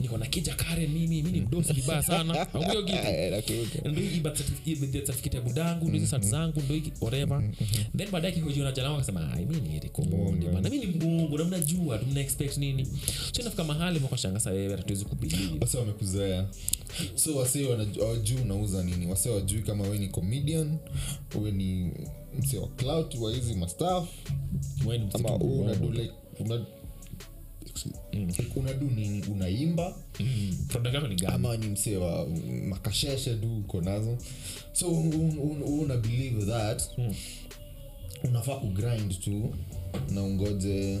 [0.00, 2.52] niko na kija karen mimi mi ni mdosi vibaya sana.
[2.54, 6.60] Auyo kitu ndo hii birth certificate- hii birth certificate ya budangu ndo hizi sat zangu
[6.60, 7.42] ndo hiki whatever.
[7.96, 11.44] Then baadaye kihojiwa jana akasema ai mi ni Eric Omondi bana mi ni mungu na
[11.44, 12.86] mnajua tu mna expect nini?
[13.32, 16.46] So inafika mahali mwakashanga sasa wewe hatuwezi kubelieve wase wamekuzoea.
[17.14, 19.06] So wase wanaju- unauza nini.
[19.06, 20.73] Wase wajui kama we ni comedian
[21.42, 21.90] we ni
[22.38, 24.08] mse wa clout wa hizi mastaf.
[25.14, 26.66] Ama unadu like una
[28.12, 29.22] like unadu nini?
[29.32, 29.96] Unaimba?
[30.20, 30.56] Mm,
[31.26, 32.26] ama ni msee wa
[32.68, 34.18] makasheshe tu uko nazo.
[34.72, 36.82] So un- un- un- una believe that.
[38.24, 39.54] Unafaa kugrind tu
[40.10, 40.98] na ungoje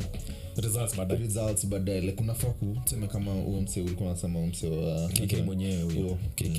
[0.56, 1.20] results baadaye.
[1.20, 2.00] results baadaye.
[2.00, 5.96] Like unafaa kuseme kama huo msee ulikuwa nasema msee wa KK mwenyewe huyo.
[6.02, 6.58] huyo kk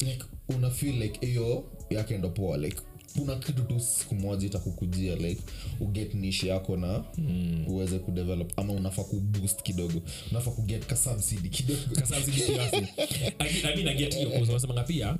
[0.00, 2.76] like una feel like hiyo yake ndo poa like
[3.16, 5.42] kuna kitu tu siku moja itakukujia like
[5.80, 7.64] uget nish yako na mm.
[7.68, 10.02] uweze kudevelop ama unafaa kuboost kidogo.
[10.30, 11.80] Unafaa kuget kasubsidi kidogo.
[12.00, 12.76] Kasabsidi kiasi.
[13.38, 15.10] I- I mean, I get hiyo cause wasemanga pia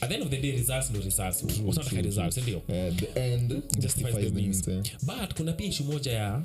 [0.00, 1.44] at the end of the day results no results.
[1.66, 4.66] Usataka results ndio uh, the end justifies the means.
[4.66, 4.82] means eh.
[5.02, 6.42] but kuna pia issue moja ya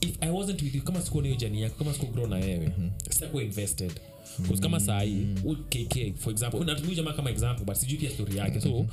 [0.00, 2.72] if i wasn't with you kama sikuona hiyo jani yako kama sikugrow na wewe
[3.10, 3.92] sitakuwa invested
[4.38, 5.26] Because kama sahii
[5.70, 8.86] kk for example natumia jamaa kama example but sijui pia story yake so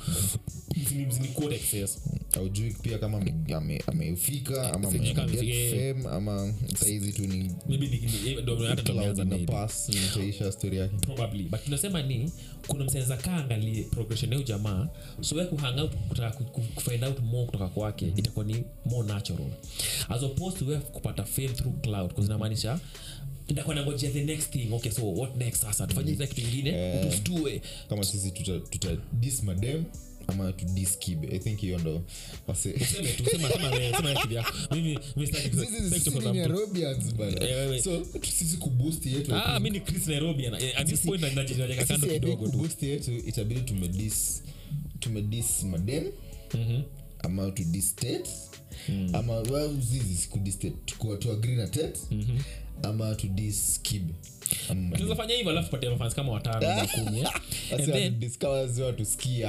[1.34, 1.98] quote excess.
[2.36, 7.22] Aujui pia kama ame- ame- ameufika ama Sijui kama get amefika, fame ama saizi tu
[7.26, 7.98] ni maybe ni-
[8.34, 9.52] ni- ndo hata cloud tumeanza ina maybe.
[9.52, 10.96] pass itaisha story yake.
[10.96, 11.42] Probably.
[11.42, 12.30] But tunasema ni
[12.66, 14.88] kuna msenza kaa angalie progression yao jamaa
[15.20, 19.50] so we kuhang kutaka ku- ku- kufind out more kutoka kwake itakuwa ni more natural.
[20.08, 22.80] As opposed to we kupata fame through cloud kuzinamaanisha
[23.74, 24.72] nangojea the next thing.
[24.72, 25.60] Okay so what next?
[25.62, 26.26] Sasa tufanye mm.
[26.26, 29.84] kitu ingine utustue kama sisi tuta, tuta dis madem
[30.26, 32.02] ama tu dis kibe i think hiyo ndo
[32.54, 32.72] Sisi-
[41.80, 42.48] chris kidogo
[42.82, 44.42] yetu itabidi tumedis
[45.00, 46.04] tumedis madem
[47.18, 48.28] ama to dis state
[49.12, 51.98] ama well, zizi sikudis state tuko tu agree na tet
[52.82, 54.14] ama to dis kibe
[54.70, 54.80] Ama.
[54.80, 54.98] Madem.
[54.98, 57.24] tunaweza fanya hivyo alafu patia mafans kama watano ama kumi.
[58.86, 59.46] Watusikie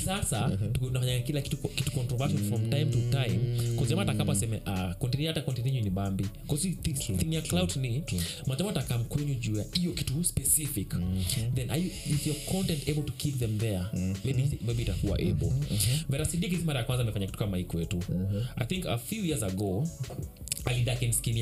[0.00, 3.38] sasa tunafanya kila kitu kitu controversial from time to time.
[3.76, 6.26] Kuzema atakapa seme ah, continue hata continue ni bambi.
[7.18, 8.02] Thing ya cloud ni
[8.46, 10.88] majama atakam kwenyu juu ya hiyo kitu specific
[11.54, 13.82] then are you, is your content able to keep them there?
[14.24, 15.50] Maybe maybe itakuwa able.
[15.70, 16.24] Mm-hmm.
[16.26, 17.98] si mara ya kwanza amefanya kitu kama hii kwetu.
[18.56, 19.88] I think a few years ago
[20.64, 21.36] alidaken skin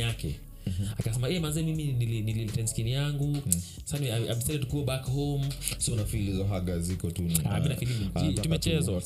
[0.69, 3.27] yake akasema hey, manze mimi nili- nililiten skin yangu.
[3.27, 3.43] Mm.
[4.35, 5.45] Decided back home.
[5.79, 7.23] So nafil hizo haga ziko tu
[8.15, 9.01] Ah, tumechezwa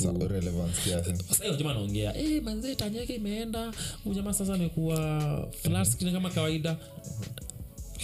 [1.58, 3.72] jamaa anaongea eh manze tanyeke imeenda.
[4.04, 6.76] Huyu jamaa sasa amekuwa flat screen kama kawaida.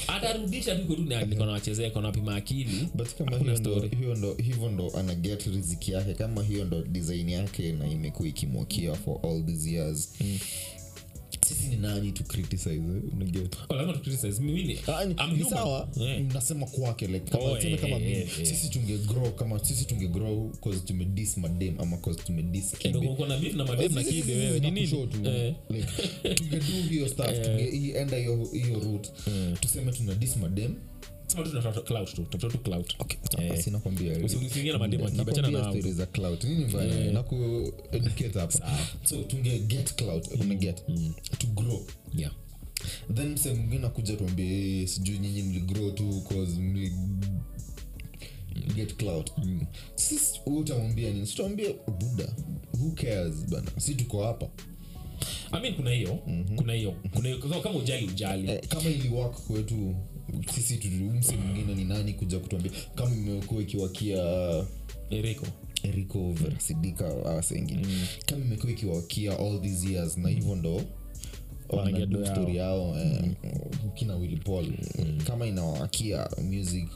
[0.07, 2.89] Atarudisha tu iko tu na- niko nawachezea iko napima akili.
[2.95, 6.83] But kama hiyo ndo, hiyo ndo hivyo ndo ana get riziki yake kama hiyo ndo
[6.83, 10.13] design yake na imekuwa ikimwakia for all these years
[11.49, 12.81] sisi ni nani tu criticize.
[14.41, 14.75] Mimi ni- ni-
[15.15, 15.51] I'm ni human.
[15.51, 16.25] sawa Eh.
[16.35, 18.47] nasema kwake like kama Oh, eh, kama eh, eh, eh.
[18.47, 22.81] sisi tunge grow kama sisi tunge grow cause tumedis madem ama cause tumedis Eh,
[25.25, 25.55] Eh.
[25.71, 25.87] like,
[26.35, 27.09] tungedo hiyo
[27.49, 28.17] tungeenda
[28.85, 29.11] route
[29.61, 30.75] tuseme tuna dis madem
[33.39, 33.49] Eh.
[33.51, 35.73] Basi nakwambia Usi- usiingie na madem akiba, achana Nakwambia nao.
[41.39, 41.87] to grow.
[42.17, 42.33] Yeah.
[43.15, 46.23] Then mse mwingine akuja tuambie "Eh, sijui nyinyi mligrow tu
[46.59, 46.93] mli
[48.75, 49.31] get clout
[49.95, 51.27] sisi utamwambia nini?
[51.27, 52.29] Sitamwambia buda
[52.81, 53.71] who cares bana?
[53.79, 54.49] Si tuko hapa.
[55.53, 56.19] I mean kuna hiyo.
[56.57, 56.95] Kuna hiyo.
[57.15, 57.41] Kuna hiyo.
[57.41, 58.51] Kama- kama ujali ujali.
[58.51, 59.95] Eh, kama ili work kwetu
[60.55, 62.73] sisi tumse mwingine ni nani kuja kutuambia?
[62.95, 64.25] Kama imekuwa ikiwakia
[65.11, 65.47] eriko.
[65.83, 67.87] Eriko verasidika awase wengine
[68.27, 70.83] kama imekuwa ikiwakia all these years na hivyo ndo
[72.07, 72.35] do yao.
[72.35, 73.31] story yao eh,
[73.95, 74.67] kina willy paul.
[75.27, 76.89] Kama inawakia music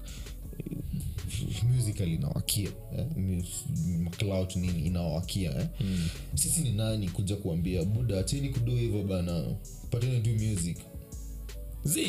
[1.77, 2.69] musical inawakia
[2.99, 3.07] eh,
[4.03, 5.69] maclout nini inawakia eh.
[6.35, 9.45] sisi ni nani kuja kuambia buda acheni kudo hivyo bana
[9.91, 10.77] pateni tu music.
[11.85, 12.01] Z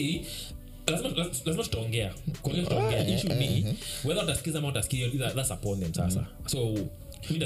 [0.88, 1.10] lazima
[1.46, 3.66] lazima tutaongea kuongea tutaongea issue ni
[4.06, 6.26] whether utasikiza ama utasikia that's upon them sasa.
[6.46, 6.76] So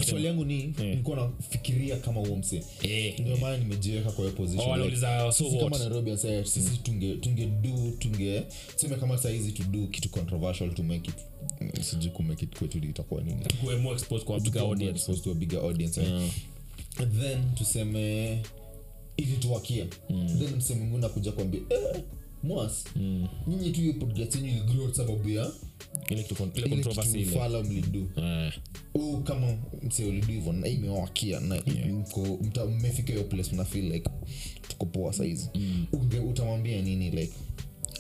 [0.06, 3.20] swali yangu ni nikuwa nafikiria kama huo mse eh.
[3.20, 8.44] Ndio maana nimejiweka kwa Oh, so nairobi sisi tunge tunge do tunge
[8.76, 11.16] seme kama sahizi tudu kitu controversial to make it
[11.62, 13.46] mm, sijui kumake it kwetu itakuwa nini.
[13.62, 14.96] Kuwe more exposed kwa bigger audience.
[14.98, 16.30] exposed to a bigger audience eh.
[17.00, 18.40] And then tuseme
[19.18, 19.86] ilituwakia
[20.40, 22.02] then mseme mwingine akuja kuambia eh,
[22.44, 22.86] mwas
[23.48, 25.52] nyinyi tu hiyo podcast yenyu iligrow sababu ya?
[26.10, 27.40] Ile kitu con- ile ile controversy kitu ile.
[27.40, 28.10] fala mlidu.
[28.16, 28.54] Eh.
[28.94, 31.56] u kama mse ulidu hivo na imewakia na
[31.92, 34.10] mko- mta- mmefika hiyo place mna feel like
[34.68, 35.50] tukopoa saizi.
[35.94, 37.34] Unge- utamwambia nini like?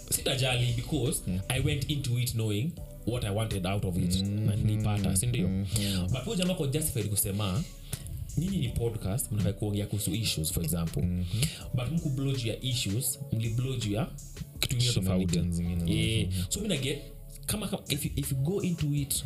[0.09, 2.71] Sitajali because i went into it knowing
[3.07, 4.21] what i wanted out of it.
[4.21, 5.47] Na nilipata sindio
[6.11, 7.63] but huyu jamaa ko justified kusema
[8.37, 11.03] nyinyi ni podcast mnafaa kuongea kuhusu issues for example.
[11.73, 14.07] But mkublo juu ya issues mliblo juu ya
[14.59, 15.39] kitu ingine tofauti.
[15.85, 16.29] yeah.
[16.49, 16.99] so mi naget
[17.45, 19.23] kama, kama if, you, if you go into it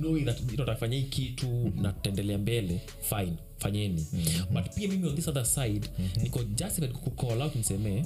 [0.00, 4.06] knowing that you know, tafanya hii kitu na tutaendelea mbele fine fanyeni.
[4.50, 5.88] But pia mimi on this other side
[6.22, 8.04] niko justified kucall out nisemee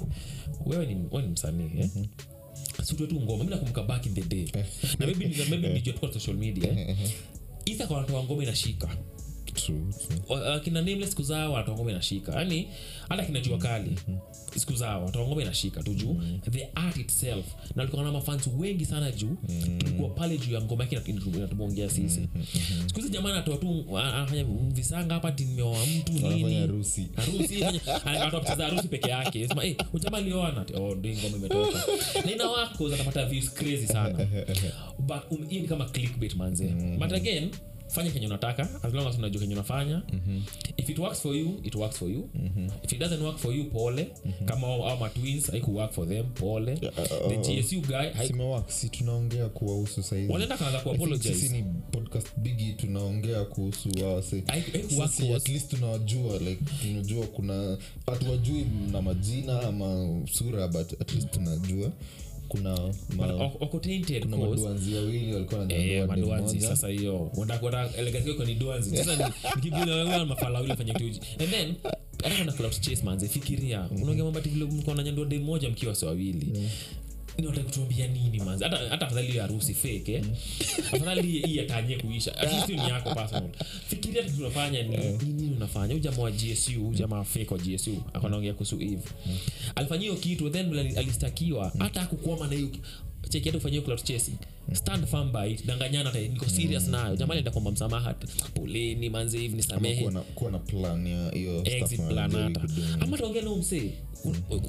[0.65, 1.89] wewe ni, ni msanii eh?
[2.83, 4.45] situe tu ngoma mi nakumbuka back in the day.
[4.99, 6.97] Na maybe maybe nijua tuko social media eh?
[7.65, 8.97] either kwa wanatoa ngoma inashika
[10.29, 12.35] Wa- uh, nameless siku zao wanatoa ngoma inashika.
[12.35, 12.67] Yani
[13.09, 13.91] hata kina jua kali
[14.55, 16.21] siku zao ngoma inashika tu juu.
[16.51, 17.45] The art itself.
[17.75, 19.35] Na alikuwa na mafans wengi sana juu.
[19.77, 22.27] Tulikuwa pale juu ya ngoma yake inatu- inatumuongea sisi.
[22.87, 26.55] Siku hizi jamaa anatoa tu anafanya visanga hapa ti mtu nini?
[26.55, 27.07] harusi.
[27.15, 27.63] Harusi
[28.05, 29.47] anatoa harusi peke yake.
[29.47, 31.79] Sema hey, ujamaa alioana oh ndio ngoma imetoka.
[32.25, 34.27] Na ina wako atapata views crazy sana.
[35.07, 36.67] But um, ni kama clickbait manze.
[36.99, 37.49] But again
[37.87, 40.01] fanya kenye unataka as long as unajua kenye unafanya.
[40.77, 42.29] If it works for you it works for you.
[42.83, 44.07] If it doesn't work for you pole.
[44.45, 46.75] Kama au matwins haiku work for them pole.
[47.29, 48.27] The gsu guy
[48.67, 50.31] si tunaongea kuwahusu saizi.
[50.33, 55.49] Wanaenda kaanza I think sisi ni podcast bigi tunaongea kuhusu wawase Haiku- haiku sisi at
[55.49, 57.77] least tunawajua like tunajua kuna
[58.07, 61.91] hatuwajui na majina ama sura but at least tunajua.
[61.91, 61.91] kuna
[62.47, 62.79] Kuna
[64.59, 65.33] maduanzi wawili
[65.75, 66.07] Eh,
[66.69, 67.31] sasa hiyo
[68.03, 68.97] legacy ni duanzi.
[68.97, 69.33] Sasa ni-
[70.25, 71.73] mafala wile fanya kitu and then
[72.23, 73.89] hata kuna clout chase manze fikiria.
[74.01, 76.47] Unaongea mambo ati vile mko na nyando dem moja mkiwa si wawili
[77.43, 80.23] kutuambia nini manzi hata hata afadhali hiyo harusi fake eh?
[80.93, 82.37] Afadhali hii- hii atanye kuisha.
[82.37, 83.49] At least ni yako personal.
[83.87, 85.85] Fikiria kitu unafanya ni ni nini unafanya?
[85.93, 89.09] Huyu jamaa wa GSU huyu jamaa fake wa GSU akanaongea kuhusu Eve.
[89.75, 92.69] Alifanyia hiyo kitu then alistakiwa hata hakukwama na hiyo
[93.29, 94.37] cheki hata ufanyie chasing
[94.73, 97.15] stand firm by it danganyana hata niko serious nayo.
[97.15, 98.13] Jamaa alienda kuomba msamaha
[98.53, 99.99] poleni manze hivi nisamehe.
[100.01, 102.61] Kuwa na, kuwa na plan ya hiyo exit plan hata.
[102.99, 103.91] ama tuongee na umsee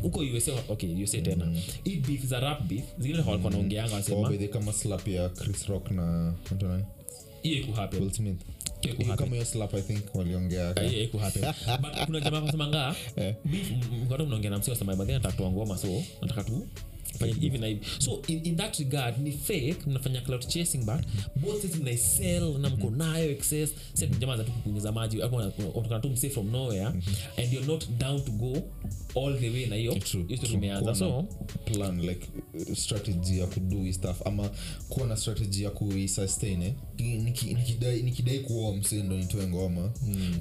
[0.02, 1.52] huko usa okay usa tena.
[1.84, 3.52] Hii beef za rap beef zingine walikuwa
[3.88, 4.48] Oh, wanasema.
[4.48, 6.84] kama slap ya chris rock na mtu nani?
[7.42, 8.40] hiyo ikuhappen Will Smith.
[9.16, 10.74] kama hiyo slap i think waliongea.
[12.07, 12.66] Kuna jamaa kasema
[14.04, 15.36] mkata mnaongea na wasema nataka
[15.78, 16.66] so nataka tu
[17.18, 21.00] fanye hivi na hivi so in, in that regard ni fake mnafanya cloud chasing but
[21.36, 23.70] both sides mnaisell na mko nayo excess.
[23.94, 25.18] Set jamaa za tu kupunguza maji
[25.74, 26.86] unataka tu msee from nowhere
[27.36, 28.52] and you're not down to go
[29.22, 29.92] all the way na hiyo.
[29.92, 30.24] Hiyo true.
[30.94, 31.22] so
[31.64, 32.26] plan like
[32.74, 34.50] strategy ya kudu stuff ama
[34.88, 36.72] kuwa na strategy ya kuisustain eh?
[36.98, 39.92] Niki- nikidai nikidai kuoa msee ndo nitoe ngoma.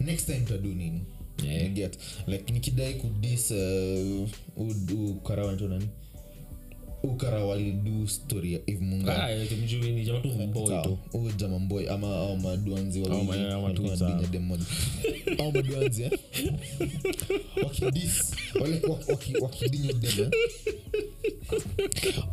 [0.05, 1.01] Next time tadu nini?
[1.43, 1.69] Yeah.
[1.73, 1.97] Get
[2.27, 5.87] like nikidai kudis uh, u- ukara wanaitwa nani
[7.05, 9.31] ukara walidu story ya eve munga ah
[11.59, 13.61] mboy ama au maduanzi Au ma- au
[19.41, 19.81] wakidis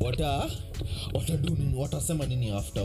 [0.01, 0.51] wata
[1.15, 1.77] watadu nini?
[1.77, 2.83] Watasema nini after?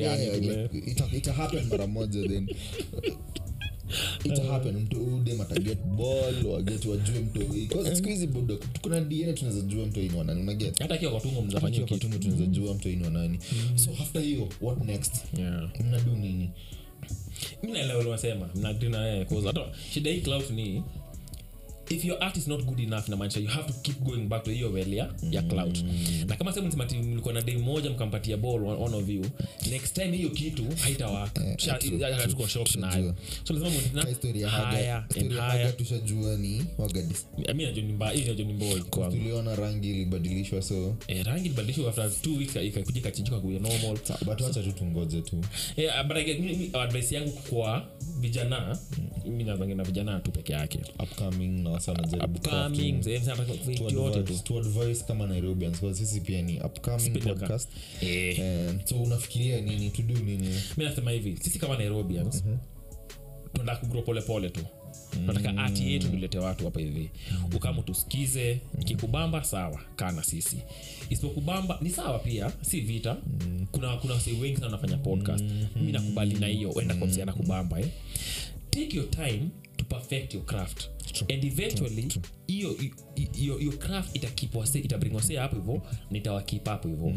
[0.00, 2.48] Ya mara moja then
[4.24, 9.86] ita happen mtu udem waget wajue mtoi Cause siku hizi budo kuna dna tunaweza jua
[9.86, 10.78] mtoi wanani unaget?
[10.78, 12.08] Hata akiwa kwa tungo mnafanyia Tukiwa kitu.
[12.10, 13.38] katumu tunaweza jua mtoi wanani
[13.74, 15.14] so after hiyo what next?
[15.38, 15.70] Yeah.
[15.80, 16.50] Mnadu nini?
[17.62, 19.26] Mi naelewa unasema mnagree na wewe
[19.92, 20.82] shida hii cloud ni
[21.90, 24.50] if your art is not good enough inamaanisha you have to keep going back to
[24.50, 25.78] hiyo well ya, ya cloud.
[26.28, 29.26] Na kama sehemu msimati mlikuwa na day moja mkampatia ball one, one of you
[29.70, 31.56] next time hiyo kitu haitawaka.
[32.28, 33.14] Tuko shocked nayo.
[33.44, 33.70] so lazima
[35.72, 39.16] tushajua ni wagadis mi najua ni mbaya hii najua ni mbaya kwangu.
[39.16, 43.98] tuliona rangi ilibadilishwa so eh, rangi ilibadilishwa after two weeks ikakuja ikachinjika kuya normal.
[44.26, 45.44] But wacha tu tungoje tu.
[45.76, 47.86] Eh, but mi- mi- advice yangu kwa
[48.20, 48.78] vijana
[49.26, 50.80] mi nazangi na vijana tu peke yake.
[51.02, 52.92] Upcoming na wasa wanajaribu upcoming crafting.
[52.98, 57.10] mzee, mzee anataka To vitu yote tu advise- to kama nairobians sisi pia ni upcoming
[57.20, 57.68] podcast.
[58.00, 60.48] Eh, Eh, so unafikiria nini to nini?
[60.76, 62.44] Mi nasema hivi sisi kama nairobians
[63.52, 64.60] tunataka kugro polepole tu.
[65.10, 67.10] Tunataka ati yetu tulete watu hapa hivi.
[67.56, 70.56] Ukamu tusikize kikubamba sawa kaa na sisi.
[71.10, 73.16] Isipokubamba ni sawa pia si vita.
[73.72, 75.44] Kuna kuna wasi wengi sana wanafanya podcast.
[75.76, 77.88] Mi nakubali na hiyo enda kwa msiana kubamba eh.
[78.70, 79.40] take your time
[79.80, 80.88] to perfect your craft.
[81.32, 82.08] And eventually
[82.46, 82.76] hiyo
[83.32, 87.12] hiyo hiyo craft itakip wase itabring wase hapo hivyo nitawakip hapo hivyo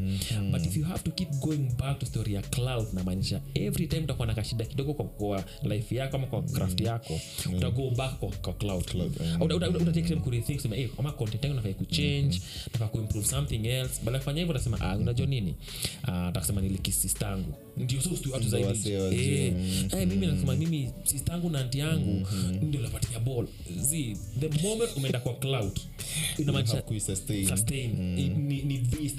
[0.52, 4.02] but if you have to keep going back to story ya cloud namaanisha every time
[4.04, 7.20] utakuwa na kashida kidogo kwa, kwa life yako ama kwa craft yako
[7.58, 8.84] utago back kwa, kwa cloud,
[9.42, 12.42] uta- uta- utatake time kurethink sema hey, kama content yangu nafaa kuchange
[12.74, 14.02] nafaa kuimprove something else.
[14.06, 15.56] Baada kufanya hivyo utasema ah unajua nini?
[16.04, 18.68] Ah utasema nilikisistangu ndio so watu zaidi.
[19.16, 19.54] Eh
[20.02, 22.28] eh, mimi nasema mimi sistangu na anti yangu
[22.62, 23.48] ndio unapatia ball.
[23.78, 25.34] Z the moment umeenda kwa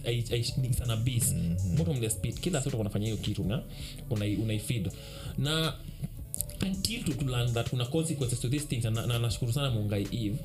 [0.07, 0.25] ai-
[0.59, 1.35] ni sana beast.
[1.77, 2.41] Bottom of speed.
[2.41, 3.63] Kila siku unafanya hiyo kitu na
[4.11, 4.95] unaifid una
[5.39, 5.75] na
[6.63, 10.03] until to, to learn that kuna consequences to these things na, na na sana mungai
[10.13, 10.37] eve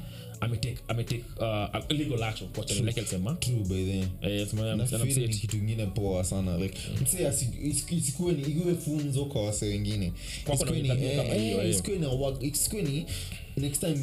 [0.42, 5.28] ametake ametake uh, legal action kwa channel yake alisema true by then eh sema nafikiri
[5.28, 7.32] ni kitu ingine poa sana like msee
[7.98, 10.14] isikuwe ni iwe funzo kwa wase wengine.
[10.54, 11.18] Isikuwe ni- eh,
[11.60, 13.06] eh, isikuwe ni isikuwe ni
[13.58, 14.00] next time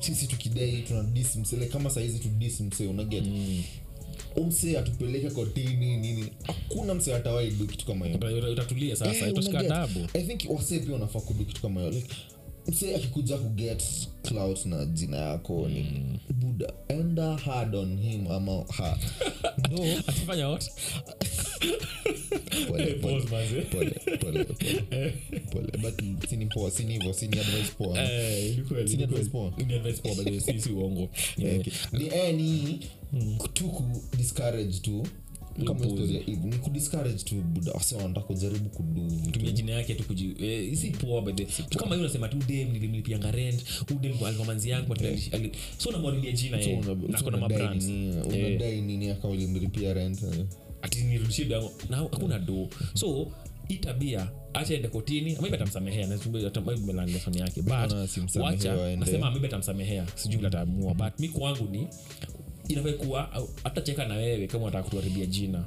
[0.00, 3.24] sisi tukidai tuna dis mse kama saizi tu dis mse unaget
[4.36, 8.18] umse atupeleke kotini nini hakuna mse atawaidu kitu kama hiyo.
[8.18, 10.00] Uta- utatulia sasa itashika adabu.
[10.14, 12.14] I think wasee pia wanafaa kudu kitu kama hiyo like
[12.68, 13.82] mse akikuja kuget
[14.22, 18.98] clout na jina yako ni buda enda hard on him ama ha
[19.70, 19.84] no.
[20.06, 20.70] Akifanya what?
[22.68, 23.90] Pole, pole, pole, pole,
[24.20, 24.44] pole.
[25.52, 25.70] Pole.
[25.82, 29.52] but sini poa sini hivo sini advice poa ni advice poa?
[29.66, 31.08] Ni advice poa, by the way, si- si uongo
[31.92, 32.80] ni eh, ni
[33.52, 35.06] tu ku discourage tu
[35.64, 35.80] kama
[36.14, 36.70] ya Eve, ni ku
[37.24, 37.42] tu
[37.74, 38.68] wase wanataka kujaribu
[39.24, 42.36] kutumia jina yake tu kuji eh, si poa by the tu kama hiyo unasema tu
[42.48, 43.64] dem nilimlipianga rent
[43.96, 48.24] udem alikuwa manzi yangu ali- ali- so unamwarilia jina yeye una- na kuna mabrands Eh.
[48.26, 50.46] unadai nini akawa ulimlipia rent eh.
[50.82, 52.68] ati nirudishie dango na hakuna do.
[52.94, 53.26] So
[53.68, 56.18] hii tabia acha ende kotini maybe atamsamehea na
[57.38, 57.62] yake.
[57.62, 57.92] But
[58.40, 61.86] wacha nasema maybe atamsamehea sijui vile ataamua but mi kwangu ni
[62.68, 65.64] inafai kuwa hatacheka na wewe kama unataka kutuharibia jina.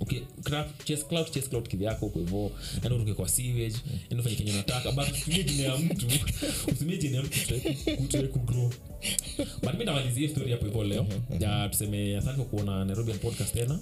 [0.00, 0.20] Okay,
[1.08, 1.26] cloud
[1.68, 3.76] kivyako huko enda uruke kwa sewage
[4.20, 4.92] ufanye kenye unataka.
[4.92, 6.06] But usitumie jina ya mtu.
[6.68, 8.70] Usitumie jina ya mtu kugrow
[9.62, 9.84] but mi
[10.28, 11.06] story hapo hivo leo.
[11.38, 13.78] Ja, tuseme asante kwa kuona nairobian podcast tena.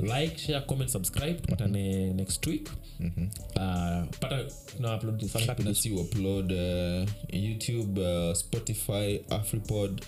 [0.00, 1.34] Like share comment subscribe.
[1.34, 2.68] Tupatane next week.
[3.00, 4.44] Uh, pata
[4.76, 7.08] tuna upload saa na si upload uh,
[7.44, 10.02] youtube uh, spotify afripod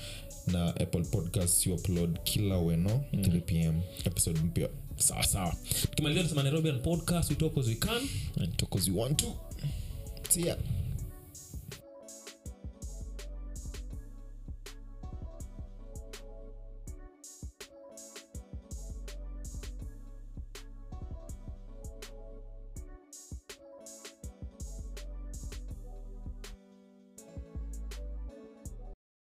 [0.53, 4.69] na apple podcast you upload kila weno 3 pm episode mpya.
[4.97, 5.55] Sawa sawa.
[5.91, 8.09] Tukimalizia tunasema nairobian podcast we talk as we can
[8.41, 9.35] and talk as you want to.
[10.29, 10.57] See ya